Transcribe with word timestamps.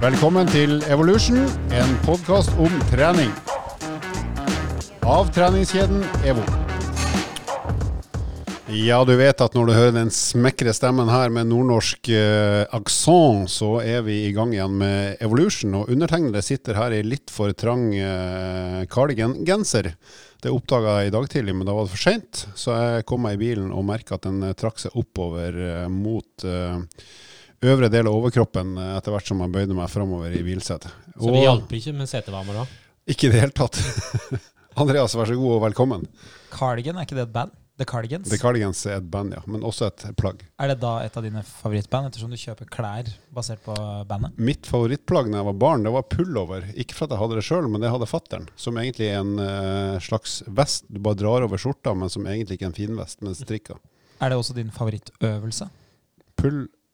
Velkommen 0.00 0.48
til 0.48 0.78
Evolution, 0.88 1.42
en 1.76 1.90
podkast 2.06 2.54
om 2.56 2.72
trening. 2.88 3.28
Av 5.04 5.28
treningskjeden 5.28 6.00
EVO. 6.24 6.40
Ja, 8.72 9.02
du 9.04 9.12
vet 9.20 9.44
at 9.44 9.58
når 9.58 9.68
du 9.68 9.74
hører 9.76 9.92
den 9.98 10.14
smekre 10.14 10.72
stemmen 10.72 11.12
her 11.12 11.28
med 11.28 11.50
nordnorsk 11.52 12.08
eh, 12.16 12.64
aksent, 12.72 13.52
så 13.52 13.74
er 13.84 14.00
vi 14.08 14.22
i 14.24 14.32
gang 14.32 14.56
igjen 14.56 14.80
med 14.80 15.20
Evolution. 15.20 15.82
Og 15.82 15.92
undertegnede 15.92 16.40
sitter 16.48 16.80
her 16.80 16.96
i 16.96 17.04
litt 17.04 17.28
for 17.28 17.52
trang 17.52 17.90
eh, 17.92 18.86
cardigan-genser. 18.88 19.92
Det 20.40 20.48
oppdaga 20.54 21.02
jeg 21.02 21.10
i 21.10 21.16
dag 21.18 21.28
tidlig, 21.28 21.60
men 21.60 21.68
da 21.68 21.76
var 21.76 21.84
det 21.84 21.98
for 21.98 22.08
seint. 22.08 22.46
Så 22.56 22.72
jeg 22.72 23.10
kom 23.10 23.28
meg 23.28 23.36
i 23.36 23.44
bilen 23.44 23.68
og 23.68 23.90
merka 23.92 24.16
at 24.16 24.24
den 24.30 24.46
eh, 24.48 24.56
trakk 24.56 24.80
seg 24.80 24.96
oppover 24.96 25.60
eh, 25.66 25.88
mot 25.92 26.48
eh, 26.48 26.78
øvre 27.60 27.90
del 27.92 28.08
av 28.08 28.16
overkroppen 28.16 28.76
eh, 28.80 28.92
etter 28.98 29.14
hvert 29.14 29.30
som 29.30 29.40
jeg 29.44 29.52
bøyde 29.54 29.76
meg 29.76 29.90
framover 29.92 30.34
i 30.36 30.42
bilsetet. 30.44 30.92
Så 31.16 31.32
det 31.34 31.44
hjalp 31.44 31.72
ikke 31.76 31.96
med 31.96 32.10
setevarmer 32.10 32.62
da? 32.62 32.66
Ikke 33.10 33.28
i 33.28 33.32
det 33.32 33.42
hele 33.42 33.56
tatt. 33.56 33.80
Andreas, 34.80 35.16
vær 35.18 35.28
så 35.28 35.36
god 35.36 35.56
og 35.58 35.64
velkommen. 35.66 36.06
Cardigan, 36.54 37.00
er 37.00 37.08
ikke 37.08 37.18
det 37.18 37.26
et 37.28 37.34
band? 37.34 37.56
The 37.80 37.86
Cardigans? 37.88 38.28
The 38.28 38.36
Cardigans 38.36 38.80
er 38.84 38.98
et 38.98 39.06
band, 39.08 39.32
ja, 39.32 39.40
men 39.48 39.62
også 39.64 39.86
et 39.86 40.02
plagg. 40.20 40.42
Er 40.60 40.68
det 40.68 40.82
da 40.82 40.98
et 41.00 41.14
av 41.16 41.24
dine 41.24 41.40
favorittband, 41.48 42.10
ettersom 42.10 42.32
du 42.32 42.36
kjøper 42.36 42.68
klær 42.68 43.08
basert 43.32 43.62
på 43.64 43.72
bandet? 44.08 44.36
Mitt 44.36 44.68
favorittplagg 44.68 45.30
da 45.32 45.40
jeg 45.40 45.48
var 45.48 45.56
barn, 45.62 45.86
det 45.88 45.92
var 45.94 46.04
pullover. 46.12 46.66
Ikke 46.76 46.98
for 46.98 47.08
at 47.08 47.14
jeg 47.16 47.22
hadde 47.22 47.38
det 47.38 47.46
sjøl, 47.46 47.70
men 47.72 47.80
det 47.80 47.92
hadde 47.94 48.08
fattern. 48.10 48.50
Som 48.60 48.76
egentlig 48.82 49.08
er 49.08 49.22
en 49.22 49.32
uh, 49.40 49.96
slags 50.04 50.42
vest 50.60 50.84
du 50.92 51.00
bare 51.00 51.16
drar 51.22 51.48
over 51.48 51.60
skjorta, 51.60 51.96
men 51.96 52.12
som 52.12 52.28
egentlig 52.28 52.58
ikke 52.58 52.68
er 52.68 52.72
en 52.74 52.76
finvest, 52.82 53.24
men 53.24 53.38
strikka. 53.38 53.78
Er 54.20 54.28
det 54.28 54.36
også 54.42 54.58
din 54.60 54.68
favorittøvelse? 54.76 55.70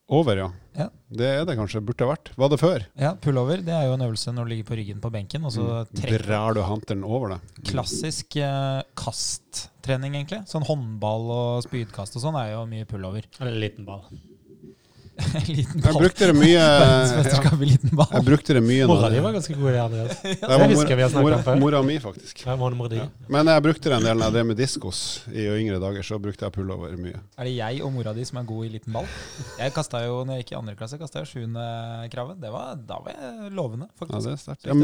Pullover, 0.06 0.38
ja. 0.38 0.50
Ja. 0.76 0.84
Det 1.10 1.26
er 1.26 1.44
det 1.48 1.56
kanskje. 1.58 1.80
Burde 1.82 1.98
det 2.04 2.06
vært. 2.10 2.28
Var 2.38 2.50
det 2.52 2.58
før? 2.60 2.84
Ja, 3.00 3.14
pullover 3.18 3.62
det 3.64 3.72
er 3.74 3.86
jo 3.88 3.94
en 3.96 4.04
øvelse 4.06 4.30
når 4.34 4.44
du 4.46 4.50
ligger 4.52 4.68
på 4.68 4.76
ryggen 4.78 5.00
på 5.02 5.10
benken, 5.10 5.44
og 5.44 5.50
så 5.54 5.64
Mm. 5.86 5.96
trekker 5.98 6.22
Drar 6.26 6.54
du 6.54 6.60
hanteren 6.62 7.02
over 7.04 7.28
deg? 7.34 7.40
Klassisk 7.64 8.36
eh, 8.36 8.82
kasttrening, 8.94 10.14
egentlig. 10.14 10.46
Sånn 10.46 10.66
håndball 10.68 11.30
og 11.30 11.64
spydkast 11.66 12.16
og 12.16 12.22
sånn 12.22 12.38
er 12.38 12.52
jo 12.52 12.66
mye 12.70 12.86
pullover. 12.86 13.24
Eller 13.40 13.52
en 13.52 13.60
liten 13.60 13.84
ball. 13.88 14.04
liten 15.48 15.80
Jeg 15.80 15.94
brukte 15.96 16.26
det 16.28 16.34
mye 16.36 16.52
ja, 16.56 17.52
i 17.56 17.68
liten 17.70 17.92
ball. 17.96 18.10
Jeg 18.12 18.24
brukte 18.26 18.56
det 18.56 18.62
mye 18.64 18.86
Mora 18.90 19.08
di 19.12 19.20
var 19.24 19.32
ganske 19.36 19.54
god 19.56 19.68
i 19.70 19.72
det, 19.72 19.82
Andreas. 19.82 20.18
Det 20.46 20.68
husker 20.72 20.98
vi 20.98 21.04
har 21.06 21.14
mora, 21.16 21.38
om 21.38 21.44
før. 21.46 21.60
mora 21.60 21.80
mi, 21.86 21.96
faktisk. 22.02 22.42
Ja, 22.44 22.56
mora 22.60 22.88
di? 22.92 22.98
Ja. 23.00 23.06
Men 23.32 23.48
jeg 23.52 23.64
brukte 23.64 23.88
det 23.92 23.96
en 23.96 24.06
del 24.08 24.18
når 24.20 24.28
jeg 24.28 24.36
drev 24.36 24.48
med 24.50 24.60
diskos 24.60 25.00
i 25.32 25.46
yngre 25.56 25.80
dager. 25.82 26.04
Så 26.06 26.18
brukte 26.22 26.44
jeg 26.46 26.54
pullover 26.56 26.96
mye. 27.00 27.20
Er 27.38 27.48
det 27.48 27.54
jeg 27.56 27.80
og 27.86 27.94
mora 27.96 28.12
di 28.16 28.26
som 28.28 28.40
er 28.42 28.48
god 28.48 28.68
i 28.68 28.72
liten 28.76 28.96
ball? 28.96 29.08
Jeg 29.60 29.74
kastet 29.76 30.04
jo, 30.06 30.18
når 30.28 30.36
jeg 30.38 30.44
gikk 30.46 30.52
i 30.52 30.58
andre 30.60 30.76
klasse, 30.78 31.00
kasta 31.00 31.22
jeg 31.24 31.32
sjuende 31.32 31.66
kravet. 32.12 32.40
Det 32.42 32.52
var, 32.52 32.76
da 32.88 33.00
var 33.04 33.16
jeg 33.16 33.54
lovende, 33.56 33.88
Ja, 33.88 33.98
faktisk. 34.02 34.28
det 34.28 34.34
er 34.36 34.42
sterkt. 34.44 34.68
Ja. 34.68 34.76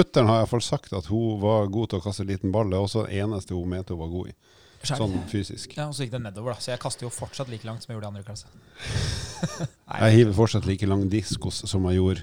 Mutter'n 0.00 0.30
har 0.30 0.42
iallfall 0.44 0.64
sagt 0.64 0.96
at 0.96 1.10
hun 1.12 1.36
var 1.42 1.68
god 1.72 1.92
til 1.92 2.00
å 2.00 2.04
kaste 2.08 2.24
liten 2.28 2.52
ball. 2.54 2.70
Det 2.72 2.80
er 2.80 2.86
også 2.88 3.04
det 3.06 3.20
eneste 3.20 3.56
hun 3.58 3.68
mente 3.76 3.92
hun 3.96 4.00
var 4.06 4.12
god 4.16 4.32
i, 4.32 4.36
Sånn 4.80 5.18
fysisk. 5.28 5.74
Ja, 5.76 5.90
og 5.90 5.96
så 5.96 6.06
gikk 6.06 6.14
det 6.14 6.22
nedover, 6.24 6.54
da. 6.54 6.62
Så 6.64 6.72
jeg 6.72 6.80
kaster 6.80 7.04
jo 7.04 7.10
fortsatt 7.12 7.50
like 7.52 7.66
langt 7.68 7.84
som 7.84 7.92
jeg 7.92 7.98
gjorde 7.98 8.08
i 8.08 8.12
andre 8.14 8.24
klasse. 8.24 8.48
Jeg 10.00 10.14
hiver 10.14 10.36
fortsatt 10.36 10.68
like 10.68 10.86
lang 10.88 11.02
diskos 11.12 11.58
som 11.68 11.84
jeg 11.90 11.98
gjorde 11.98 12.22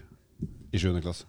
i 0.74 0.80
7. 0.80 0.96
klasse. 1.04 1.28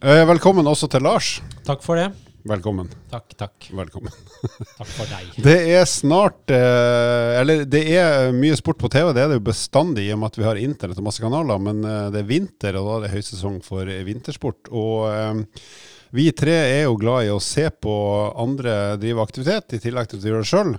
Eh, 0.00 0.22
Velkommen 0.28 0.68
også 0.70 0.88
til 0.92 1.04
Lars. 1.04 1.34
Takk 1.66 1.82
for 1.84 1.98
det. 2.00 2.06
Velkommen. 2.46 2.88
Takk, 3.10 3.34
takk. 3.36 3.66
Velkommen. 3.74 4.14
Takk 4.78 4.88
for 4.94 5.10
deg. 5.10 5.32
Det 5.42 5.56
er 5.74 5.82
snart 5.90 6.52
eh, 6.54 7.40
Eller 7.40 7.64
det 7.66 7.82
er 7.98 8.30
mye 8.36 8.54
sport 8.56 8.78
på 8.78 8.90
TV, 8.92 9.10
det 9.16 9.24
er 9.24 9.32
det 9.32 9.40
jo 9.40 9.46
bestandig 9.48 10.06
i 10.06 10.12
og 10.14 10.20
med 10.22 10.30
at 10.30 10.38
vi 10.38 10.46
har 10.46 10.60
internett 10.62 11.00
og 11.02 11.08
masse 11.08 11.24
kanaler, 11.24 11.58
men 11.60 11.82
eh, 11.82 12.06
det 12.14 12.22
er 12.22 12.30
vinter, 12.30 12.78
og 12.78 12.86
da 12.86 12.94
er 13.00 13.04
det 13.08 13.12
høysesong 13.16 13.58
for 13.66 13.90
vintersport. 14.06 14.70
Og 14.70 15.08
eh, 15.10 15.42
vi 16.16 16.30
tre 16.32 16.54
er 16.54 16.82
jo 16.86 16.96
glad 17.00 17.26
i 17.26 17.34
å 17.34 17.42
se 17.42 17.68
på 17.70 17.92
andre 18.40 18.96
drive 19.00 19.22
aktivitet, 19.22 19.76
i 19.76 19.82
tillegg 19.82 20.08
til 20.10 20.20
å 20.20 20.30
gjøre 20.30 20.44
det 20.44 20.50
sjøl. 20.50 20.74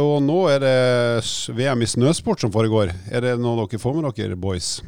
og 0.00 0.16
nå 0.24 0.38
er 0.52 0.60
det 0.64 1.54
VM 1.56 1.84
i 1.84 1.88
snøsport 1.88 2.44
som 2.44 2.52
foregår. 2.52 2.92
Er 3.10 3.24
det 3.24 3.38
noe 3.40 3.64
dere 3.64 3.80
får 3.80 3.96
med 3.96 4.12
dere, 4.16 4.36
boys? 4.36 4.78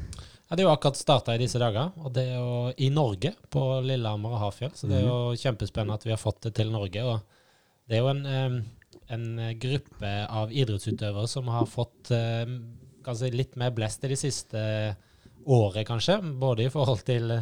Ja, 0.53 0.56
det 0.56 0.66
er 0.66 0.66
jo 0.66 0.75
akkurat 0.75 1.00
starta 1.00 1.32
i 1.32 1.41
disse 1.41 1.56
dager, 1.56 1.94
og 1.97 2.12
det 2.12 2.26
er 2.28 2.37
jo 2.37 2.72
i 2.76 2.91
Norge, 2.93 3.31
på 3.48 3.60
Lillehammer 3.88 4.34
og 4.37 4.43
Hafjell. 4.43 4.75
Så 4.76 4.91
det 4.91 4.98
er 4.98 5.06
jo 5.06 5.32
kjempespennende 5.41 5.97
at 5.97 6.04
vi 6.04 6.12
har 6.12 6.20
fått 6.20 6.43
det 6.44 6.53
til 6.59 6.69
Norge. 6.75 7.04
Og 7.09 7.88
det 7.88 7.97
er 7.97 8.04
jo 8.04 8.10
en, 8.12 8.60
en 9.16 9.25
gruppe 9.62 10.12
av 10.28 10.53
idrettsutøvere 10.53 11.31
som 11.31 11.49
har 11.49 11.64
fått 11.72 12.12
kanskje 13.03 13.32
litt 13.32 13.56
mer 13.56 13.72
blest 13.72 14.04
i 14.04 14.12
det 14.12 14.20
siste 14.20 14.60
året, 15.49 15.87
kanskje. 15.88 16.19
Både 16.20 16.66
i 16.66 16.72
forhold 16.75 17.00
til 17.09 17.32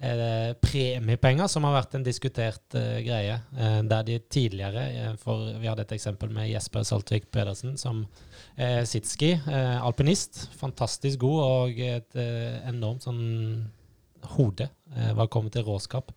eh, 0.00 0.52
premiepenger, 0.62 1.48
som 1.50 1.64
har 1.66 1.76
vært 1.78 1.96
en 1.98 2.06
diskutert 2.06 2.76
eh, 2.78 3.00
greie. 3.06 3.38
Eh, 3.56 3.78
der 3.88 4.06
de 4.08 4.18
tidligere, 4.32 4.84
eh, 4.92 5.14
for 5.22 5.52
vi 5.60 5.70
hadde 5.70 5.86
et 5.86 5.96
eksempel 5.96 6.32
med 6.34 6.50
Jesper 6.50 6.86
Saltvik 6.86 7.30
Pedersen, 7.34 7.76
som 7.80 8.04
eh, 8.56 8.82
sitski, 8.88 9.34
alpinist. 9.80 10.46
Fantastisk 10.60 11.24
god 11.24 11.42
og 11.46 11.80
et 11.80 12.20
eh, 12.20 12.60
enormt 12.68 13.06
sånn 13.08 13.24
hode 14.36 14.68
eh, 14.96 15.12
var 15.16 15.30
kommet 15.32 15.54
til 15.56 15.66
råskap. 15.66 16.12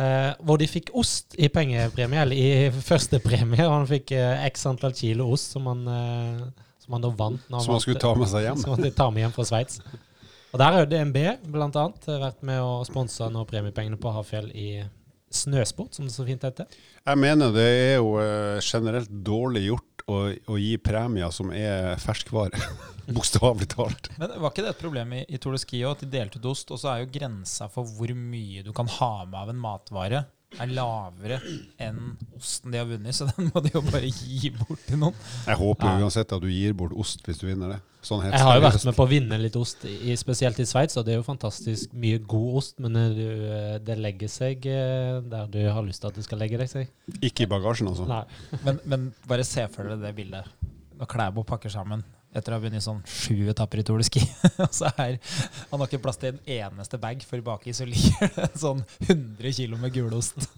Eh, 0.00 0.32
hvor 0.46 0.56
de 0.60 0.68
fikk 0.70 0.92
ost 0.96 1.34
i 1.36 1.50
pengepremie, 1.52 2.20
eller 2.22 2.36
i 2.36 2.70
første 2.90 3.20
premie. 3.24 3.66
Og 3.66 3.74
han 3.74 3.88
fikk 3.90 4.14
eh, 4.16 4.46
x 4.48 4.66
antall 4.70 4.94
kilo 4.96 5.30
ost 5.34 5.56
som 5.56 5.68
han, 5.70 5.82
eh, 5.94 6.70
som 6.84 6.96
han 6.96 7.04
da 7.04 7.12
vant. 7.16 7.50
når 7.50 7.60
Som 7.66 7.76
han 7.76 7.84
skulle 7.84 8.02
ta 8.02 8.14
med 8.16 8.30
seg 8.32 8.46
hjem? 8.48 8.62
Som 8.62 8.76
han 8.76 8.96
ta 8.96 9.10
med 9.10 9.26
hjem 9.26 9.36
fra 9.36 9.48
Sveits. 9.50 9.82
Og 10.50 10.58
der 10.58 10.74
har 10.74 10.82
jo 10.82 10.88
DNB 10.90 11.18
blant 11.52 11.76
annet 11.78 12.08
vært 12.08 12.40
med 12.46 12.62
å 12.62 12.80
sponse 12.86 13.28
noen 13.30 13.46
premiepengene 13.48 13.98
på 14.00 14.10
Hafjell 14.14 14.50
i 14.50 14.82
snøsport, 15.30 15.94
som 15.94 16.08
det 16.08 16.14
så 16.14 16.26
fint 16.26 16.42
heter. 16.42 16.66
Jeg 17.06 17.20
mener 17.22 17.52
det 17.54 17.66
er 17.70 17.94
jo 18.00 18.16
eh, 18.18 18.58
generelt 18.64 19.10
dårlig 19.10 19.68
gjort 19.68 20.02
å, 20.10 20.16
å 20.50 20.58
gi 20.58 20.72
premier 20.82 21.30
som 21.34 21.52
er 21.54 21.94
ferskvare. 22.02 22.58
Bokstavelig 23.14 23.70
talt. 23.72 24.10
Men 24.18 24.34
var 24.42 24.50
ikke 24.50 24.66
det 24.66 24.74
et 24.74 24.82
problem 24.82 25.14
i, 25.18 25.22
i 25.30 25.38
Tour 25.42 25.54
de 25.54 25.62
Ski 25.62 25.84
at 25.86 26.02
de 26.02 26.10
delte 26.10 26.42
ut 26.42 26.50
ost, 26.50 26.70
og 26.74 26.82
så 26.82 26.92
er 26.92 27.04
jo 27.04 27.12
grensa 27.14 27.70
for 27.70 27.86
hvor 27.86 28.12
mye 28.14 28.64
du 28.66 28.74
kan 28.74 28.90
ha 28.98 29.12
med 29.24 29.38
av 29.38 29.54
en 29.54 29.62
matvare, 29.62 30.24
er 30.58 30.66
lavere 30.74 31.36
enn 31.78 32.16
osten 32.36 32.72
de 32.74 32.80
har 32.80 32.88
vunnet, 32.90 33.14
så 33.14 33.28
den 33.36 33.50
må 33.54 33.62
de 33.62 33.70
jo 33.74 33.82
bare 33.86 34.08
gi 34.10 34.50
bort 34.56 34.82
til 34.88 34.98
noen. 34.98 35.14
Jeg 35.46 35.56
håper 35.60 35.86
Ja. 35.92 36.00
uansett 36.02 36.32
at 36.34 36.42
du 36.42 36.48
gir 36.50 36.74
bort 36.74 36.92
ost 36.98 37.22
hvis 37.26 37.38
du 37.38 37.46
vinner 37.46 37.76
det. 37.76 37.78
Sånn 38.02 38.22
helt 38.24 38.32
Jeg 38.32 38.40
har 38.48 38.56
jo 38.56 38.62
vært 38.64 38.84
med 38.88 38.96
på 38.96 39.04
å 39.04 39.10
vinne 39.10 39.36
litt 39.38 39.56
ost, 39.60 39.84
i, 39.84 40.14
spesielt 40.16 40.58
i 40.58 40.64
Sveits, 40.64 40.96
og 40.96 41.04
det 41.04 41.12
er 41.14 41.18
jo 41.20 41.26
fantastisk 41.26 41.92
mye 41.92 42.18
god 42.24 42.54
ost, 42.62 42.78
men 42.80 42.96
du, 43.14 43.26
eh, 43.44 43.74
det 43.84 43.98
legger 44.00 44.30
seg 44.32 44.64
eh, 44.72 45.18
der 45.20 45.50
du 45.52 45.58
har 45.68 45.84
lyst 45.84 46.00
til 46.00 46.08
at 46.08 46.16
det 46.16 46.24
skal 46.24 46.40
legge 46.40 46.58
deg 46.62 46.70
seg. 46.72 46.88
Ikke 47.20 47.44
i 47.44 47.50
bagasjen, 47.50 47.90
altså. 47.92 48.08
Nei. 48.08 48.24
Men, 48.64 48.80
men 48.88 49.04
bare 49.28 49.44
se 49.44 49.66
for 49.68 49.84
dere 49.84 50.00
det 50.00 50.14
bildet. 50.16 50.48
Når 50.96 51.08
Klæbo 51.12 51.44
pakker 51.48 51.72
sammen 51.72 52.02
etter 52.34 52.52
å 52.52 52.58
ha 52.58 52.62
vunnet 52.62 52.84
sånn 52.84 53.00
sju 53.08 53.48
etapper 53.50 53.82
i 53.82 53.86
Tour 53.86 54.00
de 54.00 54.06
Ski. 54.06 54.22
og 54.64 54.70
så 54.74 54.90
er 54.94 55.18
Han 55.70 55.80
har 55.80 55.86
ikke 55.88 56.02
plass 56.04 56.20
til 56.20 56.34
en 56.34 56.42
eneste 56.60 57.00
bag, 57.02 57.24
for 57.26 57.42
baki 57.44 57.74
så 57.76 57.88
ligger 57.88 58.30
det 58.36 58.48
en 58.48 58.60
sånn 58.64 58.84
100 59.08 59.56
kilo 59.58 59.80
med 59.80 59.94
gulost. 59.94 60.48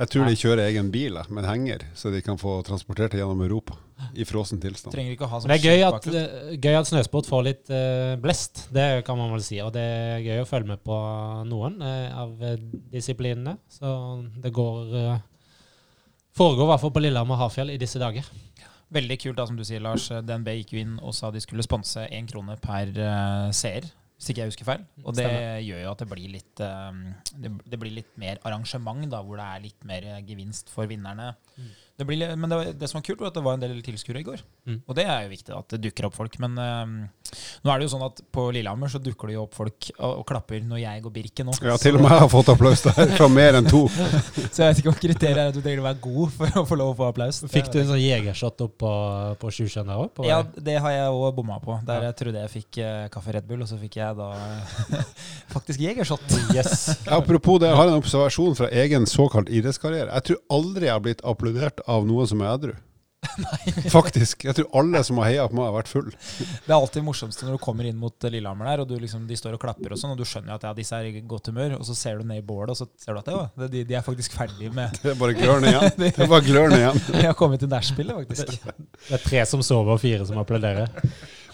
Jeg 0.00 0.08
tror 0.08 0.24
de 0.24 0.36
kjører 0.38 0.62
egen 0.70 0.88
bil 0.88 1.18
med 1.28 1.44
henger, 1.44 1.82
så 1.98 2.08
de 2.12 2.22
kan 2.24 2.38
få 2.40 2.54
transportert 2.64 3.12
det 3.12 3.20
gjennom 3.20 3.42
Europa 3.44 3.76
i 4.16 4.24
frossen 4.24 4.60
tilstand. 4.62 4.94
Trenger 4.94 5.12
ikke 5.12 5.26
å 5.26 5.28
ha 5.28 5.40
sånn 5.42 5.52
det 5.52 5.58
er 5.58 5.66
gøy 5.66 5.82
at, 5.84 6.06
eh, 6.08 6.54
gøy 6.56 6.76
at 6.78 6.88
snøsport 6.88 7.28
får 7.28 7.42
litt 7.44 7.72
uh, 7.72 8.14
blest, 8.20 8.62
det 8.72 9.04
kan 9.04 9.18
man 9.20 9.28
vel 9.34 9.44
si. 9.44 9.58
Og 9.60 9.74
det 9.74 9.84
er 9.84 10.24
gøy 10.24 10.40
å 10.40 10.48
følge 10.48 10.72
med 10.72 10.80
på 10.86 10.96
noen 11.50 11.76
uh, 11.84 12.22
av 12.22 12.32
disiplinene. 12.94 13.58
Så 13.68 13.92
det 14.40 14.54
går 14.56 14.96
uh, 14.96 15.18
Foregår 16.40 16.62
i 16.62 16.70
hvert 16.70 16.80
fall 16.80 16.92
på 16.94 17.00
Lillehammer 17.02 17.34
og 17.34 17.42
Hafjell 17.42 17.72
i 17.74 17.80
disse 17.80 18.00
dager. 18.00 18.24
Veldig 18.90 19.16
kult 19.22 19.38
da, 19.38 19.46
som 19.46 19.58
du 19.58 19.64
sier, 19.66 19.82
Lars. 19.82 20.08
DNB 20.10 20.52
gikk 20.60 20.74
jo 20.74 20.82
inn 20.82 20.98
og 20.98 21.14
sa 21.14 21.30
de 21.30 21.42
skulle 21.42 21.66
sponse 21.66 22.02
én 22.10 22.26
krone 22.30 22.56
per 22.62 22.90
uh, 22.96 23.50
seer, 23.54 23.86
hvis 24.18 24.32
ikke 24.32 24.42
jeg 24.42 24.50
husker 24.50 24.68
feil. 24.68 24.86
Og 25.04 25.14
det 25.14 25.26
Stemmer. 25.26 25.60
gjør 25.64 25.84
jo 25.84 25.92
at 25.92 26.02
det 26.02 26.08
blir 26.10 26.32
litt 26.34 26.62
uh, 26.66 26.90
det, 27.30 27.52
det 27.70 27.80
blir 27.80 27.94
litt 28.00 28.10
mer 28.20 28.42
arrangement, 28.48 29.06
da, 29.12 29.22
hvor 29.26 29.38
det 29.38 29.46
er 29.46 29.62
litt 29.68 29.86
mer 29.86 30.08
eh, 30.10 30.24
gevinst 30.26 30.72
for 30.74 30.90
vinnerne. 30.90 31.30
Mm. 31.54 31.70
Det 32.00 32.06
blir, 32.08 32.24
men 32.40 32.52
det, 32.52 32.58
det 32.80 32.88
som 32.90 32.98
var 33.00 33.06
kult, 33.06 33.20
var 33.20 33.30
at 33.32 33.36
det 33.36 33.44
var 33.44 33.58
en 33.58 33.62
del 33.62 33.80
tilskuere 33.84 34.22
i 34.22 34.26
går. 34.26 34.42
Mm. 34.70 34.78
Og 34.86 34.96
det 34.96 35.04
er 35.04 35.26
jo 35.26 35.32
viktig 35.34 35.56
at 35.56 35.74
det 35.74 35.80
dukker 35.84 36.08
opp 36.08 36.16
folk. 36.16 36.38
Men 36.40 36.56
um, 36.56 36.94
nå 37.64 37.72
er 37.72 37.80
det 37.82 37.86
jo 37.86 37.92
sånn 37.92 38.04
at 38.06 38.22
på 38.32 38.46
Lillehammer 38.54 38.90
så 38.92 39.00
dukker 39.02 39.30
det 39.30 39.36
jo 39.36 39.44
opp 39.44 39.56
folk 39.58 39.90
og, 39.98 40.22
og 40.22 40.24
klapper 40.28 40.62
når 40.66 40.80
jeg 40.82 41.04
går 41.04 41.14
Birken 41.14 41.50
nå. 41.50 41.56
Ja, 41.66 41.76
til 41.80 41.98
og 41.98 42.04
med 42.04 42.14
jeg 42.14 42.24
har 42.24 42.30
fått 42.32 42.50
applaus 42.54 42.84
der, 42.86 43.12
fra 43.18 43.28
mer 43.32 43.58
enn 43.60 43.68
to. 43.68 43.82
Så 44.54 44.62
jeg 44.62 44.70
vet 44.70 44.80
ikke 44.82 44.92
om 44.92 44.98
kriteriet 44.98 45.42
er 45.42 45.50
at 45.52 45.56
du 45.56 45.60
trenger 45.60 45.82
å 45.82 45.86
være 45.90 46.00
god 46.06 46.34
for 46.38 46.60
å 46.62 46.64
få 46.70 46.78
lov 46.80 46.92
å 46.94 46.96
få 47.02 47.08
applaus. 47.12 47.42
Fikk 47.52 47.70
du 47.74 47.78
en 47.82 47.90
sånn 47.92 48.00
jegershot 48.02 48.64
opp 48.66 48.76
på, 48.80 48.92
på 49.42 49.52
Sjusjøen 49.58 49.90
der 49.90 50.00
òg? 50.06 50.22
Ja, 50.26 50.40
det 50.56 50.78
har 50.84 50.94
jeg 50.94 51.12
òg 51.12 51.36
bomma 51.38 51.60
på. 51.62 51.76
Der 51.86 52.00
Ja. 52.00 52.10
jeg 52.10 52.18
trodde 52.22 52.42
jeg 52.46 52.52
fikk 52.54 52.80
uh, 52.80 53.06
kaffe 53.12 53.34
Red 53.36 53.46
Bull, 53.50 53.62
og 53.64 53.68
så 53.70 53.76
fikk 53.80 53.98
jeg 54.00 54.16
da 54.18 54.30
faktisk 55.54 55.82
Jegershot. 55.84 56.24
Yes. 56.54 56.86
Apropos 57.10 57.60
det, 57.62 57.70
jeg 57.70 57.78
har 57.80 57.90
en 57.92 57.98
observasjon 58.00 58.56
fra 58.58 58.70
egen 58.82 59.06
såkalt 59.10 59.50
idrettskarriere. 59.52 60.10
Jeg 60.16 60.28
tror 60.30 60.40
aldri 60.58 60.88
jeg 60.88 60.94
har 60.96 61.04
blitt 61.04 61.24
applaudert 61.26 61.82
av 61.90 62.06
noen 62.08 62.30
som 62.30 62.44
er 62.44 62.54
edru. 62.54 62.76
Faktisk. 63.92 64.44
Jeg 64.44 64.56
tror 64.56 64.68
alle 64.80 65.02
som 65.04 65.18
har 65.20 65.28
heia 65.28 65.44
på 65.48 65.56
meg, 65.56 65.66
har 65.68 65.74
vært 65.74 65.90
full. 65.90 66.08
Det 66.64 66.70
er 66.70 66.76
alltid 66.76 67.04
morsomste 67.04 67.46
når 67.46 67.58
du 67.58 67.62
kommer 67.62 67.88
inn 67.88 67.98
mot 68.00 68.24
eh, 68.24 68.32
Lillehammer 68.32 68.70
der, 68.70 68.82
og 68.82 68.88
du 68.90 68.94
liksom, 69.00 69.26
de 69.28 69.36
står 69.38 69.56
og 69.56 69.62
klapper 69.62 69.94
og 69.94 70.00
sånn, 70.00 70.14
og 70.14 70.20
du 70.20 70.26
skjønner 70.28 70.56
at 70.56 70.64
ja, 70.66 70.72
disse 70.76 70.96
er 70.96 71.10
i 71.10 71.22
godt 71.28 71.50
humør, 71.52 71.76
og 71.78 71.84
så 71.88 71.96
ser 71.98 72.20
du 72.20 72.26
ned 72.28 72.42
i 72.42 72.46
bålet, 72.46 72.72
og 72.72 72.80
så 72.80 72.88
ser 73.00 73.16
du 73.16 73.20
at 73.22 73.30
ja, 73.32 73.66
de, 73.66 73.84
de 73.88 73.98
er 73.98 74.06
faktisk 74.06 74.36
ferdige 74.38 74.72
med 74.76 74.96
Det 75.02 75.12
er 75.14 75.20
bare 75.20 75.36
glørne 75.36 75.72
igjen. 75.72 75.92
Det 76.00 76.14
er 76.16 76.32
bare 76.32 76.46
glørne 76.46 76.80
igjen. 76.80 77.02
De 77.10 77.26
har 77.26 77.36
kommet 77.38 77.62
til 77.62 77.72
nachspielet, 77.72 78.24
faktisk. 78.24 78.56
Det 79.08 79.18
er 79.18 79.24
tre 79.26 79.44
som 79.48 79.64
sover, 79.66 79.96
og 79.96 80.02
fire 80.02 80.26
som 80.28 80.40
applauderer. 80.40 80.90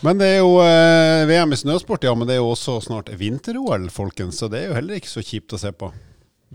Men 0.05 0.21
det 0.21 0.35
er 0.35 0.43
jo 0.43 0.59
eh, 0.61 1.25
VM 1.29 1.55
i 1.57 1.59
snøsport, 1.59 2.05
ja. 2.07 2.13
Men 2.15 2.29
det 2.29 2.37
er 2.37 2.43
jo 2.43 2.53
også 2.53 2.79
snart 2.85 3.09
vinter-OL, 3.17 3.89
folkens. 3.93 4.43
Så 4.43 4.51
det 4.53 4.63
er 4.63 4.71
jo 4.71 4.77
heller 4.77 5.01
ikke 5.01 5.11
så 5.11 5.25
kjipt 5.25 5.57
å 5.57 5.61
se 5.61 5.73
på. 5.73 5.91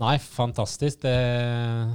Nei, 0.02 0.16
fantastisk. 0.18 0.98
Det, 1.04 1.14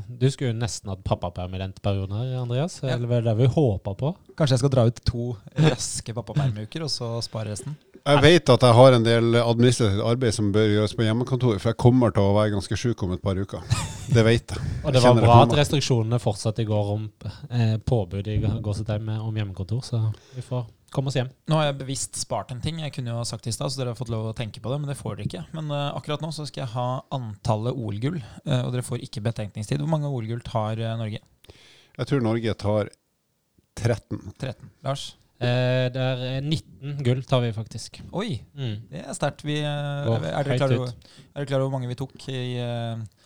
du 0.08 0.30
skulle 0.32 0.54
jo 0.54 0.56
nesten 0.56 0.94
hatt 0.94 1.04
pappaperm 1.04 1.58
i 1.58 1.60
den 1.60 1.74
perioden 1.84 2.16
her, 2.16 2.38
Andreas. 2.40 2.80
Ja. 2.80 2.96
Eller 2.96 3.26
det 3.26 3.34
vi 3.36 3.50
håpa 3.52 3.94
på? 4.00 4.14
Kanskje 4.38 4.56
jeg 4.56 4.62
skal 4.62 4.72
dra 4.72 4.86
ut 4.88 5.02
to 5.04 5.34
raske 5.66 6.16
pappapermuker, 6.16 6.86
og 6.86 6.94
så 6.94 7.18
spare 7.26 7.52
resten? 7.52 7.76
Jeg 8.08 8.24
vet 8.24 8.50
at 8.54 8.64
jeg 8.64 8.76
har 8.78 8.96
en 8.96 9.04
del 9.04 9.36
administrativt 9.42 10.06
arbeid 10.08 10.36
som 10.38 10.54
bør 10.56 10.70
gjøres 10.72 10.96
på 10.96 11.04
hjemmekontoret, 11.04 11.60
for 11.60 11.74
jeg 11.74 11.80
kommer 11.84 12.16
til 12.16 12.24
å 12.24 12.38
være 12.38 12.54
ganske 12.56 12.80
sjuk 12.80 13.04
om 13.04 13.12
et 13.18 13.24
par 13.26 13.36
uker. 13.36 13.68
Det 14.08 14.24
vet 14.24 14.56
jeg. 14.56 14.72
Og 14.86 14.96
det 14.96 15.04
var 15.04 15.18
det 15.18 15.26
bra 15.28 15.42
at 15.44 15.58
restriksjonene 15.60 16.22
fortsatt 16.24 16.64
i 16.64 16.68
går 16.70 16.94
om 16.96 17.10
eh, 17.28 17.76
påbud 17.84 18.32
i 18.32 18.40
gåsetegn 18.64 19.18
om 19.18 19.36
hjemmekontor, 19.36 19.84
så 19.84 20.06
vi 20.32 20.46
får 20.46 20.64
komme 20.94 21.12
oss 21.12 21.18
hjem. 21.20 21.30
Nå 21.52 21.58
har 21.60 21.68
jeg 21.70 21.78
bevisst 21.82 22.16
spart 22.20 22.52
en 22.54 22.62
ting. 22.64 22.80
Jeg 22.84 22.94
kunne 22.96 23.12
jo 23.12 23.20
ha 23.20 23.26
sagt 23.28 23.44
det 23.46 23.52
i 23.54 23.56
stad, 23.58 23.72
så 23.74 23.82
dere 23.82 23.92
har 23.94 24.00
fått 24.00 24.12
lov 24.14 24.30
å 24.30 24.36
tenke 24.38 24.62
på 24.64 24.72
det, 24.72 24.80
men 24.82 24.92
det 24.92 24.98
får 25.00 25.18
dere 25.18 25.28
ikke. 25.28 25.44
Men 25.58 25.70
uh, 25.74 25.92
akkurat 25.98 26.24
nå 26.24 26.32
så 26.36 26.46
skal 26.48 26.64
jeg 26.64 26.74
ha 26.76 26.88
antallet 27.18 27.76
OL-gull, 27.76 28.20
uh, 28.48 28.62
og 28.66 28.72
dere 28.76 28.86
får 28.88 29.04
ikke 29.06 29.24
betenkningstid. 29.26 29.84
Hvor 29.84 29.92
mange 29.92 30.10
OL-gull 30.12 30.44
tar 30.48 30.80
uh, 30.80 30.94
Norge? 31.00 31.20
Jeg 31.98 32.10
tror 32.12 32.24
Norge 32.24 32.54
tar 32.62 32.92
13. 33.78 34.22
13. 34.42 34.70
Lars? 34.86 35.10
Eh, 35.38 35.86
det 35.94 36.02
er 36.02 36.42
19 36.42 36.96
gull 37.06 37.20
tar 37.30 37.44
vi 37.44 37.52
faktisk. 37.54 38.00
Oi, 38.18 38.40
Mm. 38.58 38.88
det 38.90 39.04
er 39.04 39.14
sterkt. 39.14 39.44
Vi, 39.46 39.60
Går 39.62 40.24
er, 40.26 40.48
dere 40.48 40.58
klar 40.58 40.74
over, 40.74 40.88
er 40.90 41.36
dere 41.38 41.46
klar 41.52 41.62
over 41.62 41.68
hvor 41.70 41.76
mange 41.76 41.92
vi 41.92 41.98
tok 42.00 42.16
i 42.34 42.40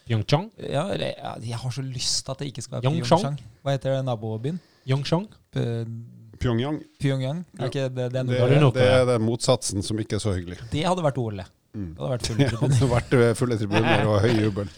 Pyeongchang. 0.09 0.49
ja, 0.59 0.83
Jeg 0.91 1.55
har 1.55 1.71
så 1.71 1.81
lyst 1.85 2.25
til 2.25 2.33
at 2.33 2.43
det 2.43 2.49
ikke 2.51 2.65
skal 2.65 2.81
være? 2.81 2.91
Pyeongchang. 2.91 3.39
Hva 3.63 3.77
heter 3.77 3.95
det 3.95 4.03
nabobyen? 4.09 4.59
Yongchong. 4.91 5.29
Pyongyang. 6.41 6.81
Pyongyang? 7.01 7.41
Er 7.59 7.69
ikke 7.71 7.87
det, 7.89 8.09
det, 8.13 8.21
er 8.21 8.29
Det, 8.29 8.39
er 8.41 8.71
det 8.75 8.85
er 8.91 9.09
den 9.13 9.25
motsatsen 9.27 9.83
som 9.85 9.99
ikke 10.01 10.17
er 10.19 10.23
så 10.23 10.35
hyggelig. 10.35 10.57
det 10.71 10.85
hadde 10.87 11.03
vært 11.05 11.17
OL, 11.21 11.41
det. 11.43 11.49
Mm. 11.71 11.91
Det 11.95 12.01
hadde 12.03 12.13
vært 12.17 12.31
full 12.31 12.71
Det 12.81 12.89
vært 12.95 13.13
eh, 13.19 13.33
fulle 13.39 13.57
tribuner 13.61 14.07
og 14.09 14.21
høy 14.25 14.33
jubel. 14.41 14.71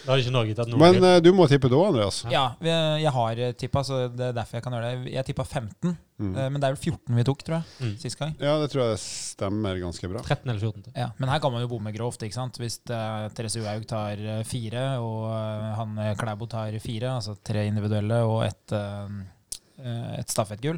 Men 0.80 0.96
eh, 1.04 1.18
du 1.22 1.28
må 1.36 1.44
tippe 1.46 1.68
da, 1.70 1.78
Andreas. 1.90 2.22
Ja, 2.32 2.44
jeg 2.64 3.10
har 3.14 3.40
tippa, 3.60 3.82
så 3.84 4.06
det 4.08 4.30
er 4.30 4.36
derfor 4.38 4.56
jeg 4.58 4.64
kan 4.64 4.74
gjøre 4.76 4.92
det. 5.04 5.12
Jeg 5.18 5.28
tippa 5.32 5.44
15, 5.46 5.98
Mm. 6.20 6.34
eh, 6.36 6.48
men 6.52 6.60
det 6.60 6.66
er 6.68 6.74
vel 6.74 6.82
14 6.92 7.16
vi 7.16 7.22
tok, 7.24 7.42
tror 7.46 7.54
jeg, 7.56 7.64
Mm. 7.80 7.92
sist 8.02 8.18
gang. 8.20 8.34
Ja, 8.44 8.58
det 8.60 8.66
tror 8.68 8.82
jeg 8.90 8.98
stemmer 9.00 9.78
ganske 9.80 10.04
bra. 10.10 10.20
13 10.20 10.50
eller 10.50 10.60
14. 10.60 10.92
Ja, 10.94 11.06
men 11.16 11.30
her 11.32 11.38
kan 11.40 11.52
man 11.54 11.62
jo 11.62 11.68
bomme 11.70 11.94
grovt. 11.96 12.20
ikke 12.26 12.36
sant? 12.36 12.58
Hvis 12.60 12.76
uh, 12.92 13.30
Therese 13.32 13.56
Uhaug 13.62 13.86
tar 13.88 14.20
eh, 14.20 14.42
fire, 14.44 14.82
og 15.00 15.30
uh, 15.30 15.70
han 15.78 15.96
eh, 15.96 16.10
Klæbo 16.20 16.44
tar 16.46 16.76
fire, 16.84 17.14
altså 17.16 17.38
tre 17.42 17.64
individuelle 17.70 18.18
og 18.28 18.44
et, 18.44 18.72
eh, 18.76 19.08
eh, 19.80 20.18
et 20.20 20.28
stafettgull 20.28 20.76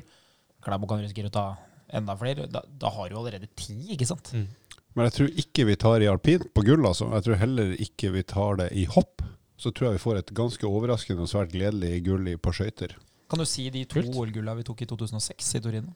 Klæbo 0.62 0.88
kan 0.90 1.02
risikere 1.02 1.30
å 1.30 1.34
ta 1.34 1.46
enda 1.92 2.16
flere. 2.18 2.46
Da, 2.50 2.62
da 2.80 2.90
har 2.94 3.10
du 3.10 3.18
allerede 3.20 3.48
ti, 3.58 3.76
ikke 3.94 4.08
sant? 4.08 4.32
Mm. 4.36 4.48
Men 4.92 5.08
jeg 5.08 5.14
tror 5.16 5.30
ikke 5.40 5.66
vi 5.70 5.76
tar 5.80 6.04
i 6.04 6.08
alpint 6.10 6.48
på 6.54 6.64
gull, 6.66 6.84
altså. 6.88 7.08
Jeg 7.16 7.26
tror 7.26 7.40
heller 7.40 7.72
ikke 7.80 8.12
vi 8.12 8.22
tar 8.28 8.58
det 8.60 8.68
i 8.76 8.84
hopp. 8.92 9.24
Så 9.62 9.70
tror 9.70 9.90
jeg 9.90 9.98
vi 10.00 10.02
får 10.02 10.20
et 10.20 10.32
ganske 10.36 10.66
overraskende 10.68 11.24
og 11.24 11.30
svært 11.30 11.52
gledelig 11.54 12.02
gull 12.06 12.28
på 12.42 12.54
skøyter. 12.56 12.96
Kan 13.30 13.40
du 13.40 13.46
si 13.48 13.68
de 13.72 13.84
to. 13.88 14.02
OL-gulla 14.12 14.56
vi 14.58 14.64
tok 14.66 14.82
i 14.84 14.88
2006 14.90 15.54
i 15.56 15.62
Torino? 15.64 15.94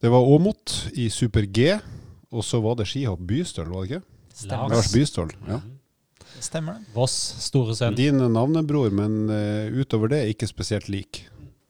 Det 0.00 0.08
var 0.12 0.24
Åmot 0.24 0.72
i 0.96 1.08
super 1.12 1.44
G, 1.44 1.74
og 2.32 2.44
så 2.44 2.60
var 2.64 2.78
det 2.78 2.86
skihopp 2.88 3.20
Bystøl, 3.28 3.68
var 3.72 3.84
det 3.84 3.90
ikke? 3.90 4.06
Stemmer. 4.36 4.72
Lars 4.72 4.92
Bystøl. 4.92 5.32
Ja. 5.48 5.60
Mhm. 5.60 5.74
Stemmer 6.42 6.76
det. 6.76 6.90
Voss, 6.92 7.14
store 7.46 7.74
sønn. 7.76 7.94
Din 7.96 8.18
navnebror, 8.32 8.90
men 8.92 9.30
eh, 9.32 9.72
utover 9.72 10.10
det 10.12 10.24
ikke 10.34 10.48
spesielt 10.50 10.90
lik. 10.92 11.22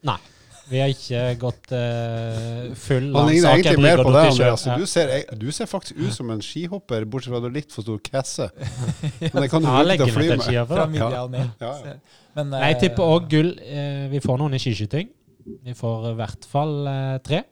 Nei. 0.06 0.18
Vi 0.66 0.80
har 0.82 0.90
ikke 0.90 1.22
gått 1.38 1.72
uh, 1.72 2.72
full 2.74 3.12
Han 3.14 3.28
ligner 3.30 3.54
egentlig 3.54 3.82
mer 3.84 4.02
på 4.02 4.10
deg, 4.10 4.30
Andreas. 4.32 4.64
Ja. 4.66 4.78
Du 4.80 4.86
ser, 4.90 5.12
du 5.38 5.46
ser 5.54 5.70
faktisk 5.70 5.98
ut 6.00 6.14
som 6.14 6.30
en 6.34 6.42
skihopper, 6.42 7.06
bortsett 7.06 7.30
fra 7.30 7.38
at 7.38 7.46
du 7.46 7.50
har 7.50 7.54
litt 7.54 7.74
for 7.74 7.86
stor 7.86 8.00
kasse. 8.02 8.48
Men 9.22 9.44
det 9.44 9.50
kan 9.52 9.62
du 9.62 9.70
bruke 9.70 9.98
til 9.98 10.06
å 10.06 10.14
fly 10.16 10.30
med. 10.32 10.96
ned. 11.36 11.52
Ja, 11.62 11.74
ja. 11.92 11.98
Men, 12.36 12.50
uh, 12.52 12.62
Jeg 12.66 12.78
eh, 12.78 12.80
tipper 12.82 13.14
òg 13.16 13.30
gull. 13.30 13.54
Uh, 13.62 14.08
vi 14.12 14.22
får 14.24 14.42
noen 14.42 14.58
i 14.58 14.62
skiskyting. 14.62 15.12
Vi 15.46 15.76
får 15.78 16.10
i 16.10 16.16
hvert 16.18 16.48
fall 16.50 16.74
eh, 16.90 17.18
tre, 17.22 17.44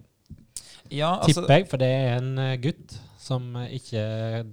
ja, 0.91 1.17
altså, 1.21 1.41
tipper 1.41 1.59
jeg. 1.61 1.67
For 1.71 1.81
det 1.83 1.91
er 1.91 2.19
en 2.19 2.31
eh, 2.41 2.57
gutt 2.63 2.97
som 3.25 3.55
eh, 3.61 3.77
ikke 3.79 4.05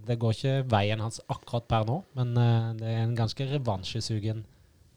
Det 0.07 0.17
går 0.21 0.37
ikke 0.37 0.55
veien 0.71 1.03
hans 1.03 1.21
akkurat 1.27 1.67
per 1.69 1.87
nå, 1.89 2.01
men 2.17 2.33
eh, 2.37 2.71
det 2.79 2.93
er 2.93 3.03
en 3.05 3.17
ganske 3.17 3.47
revansjesugen 3.51 4.45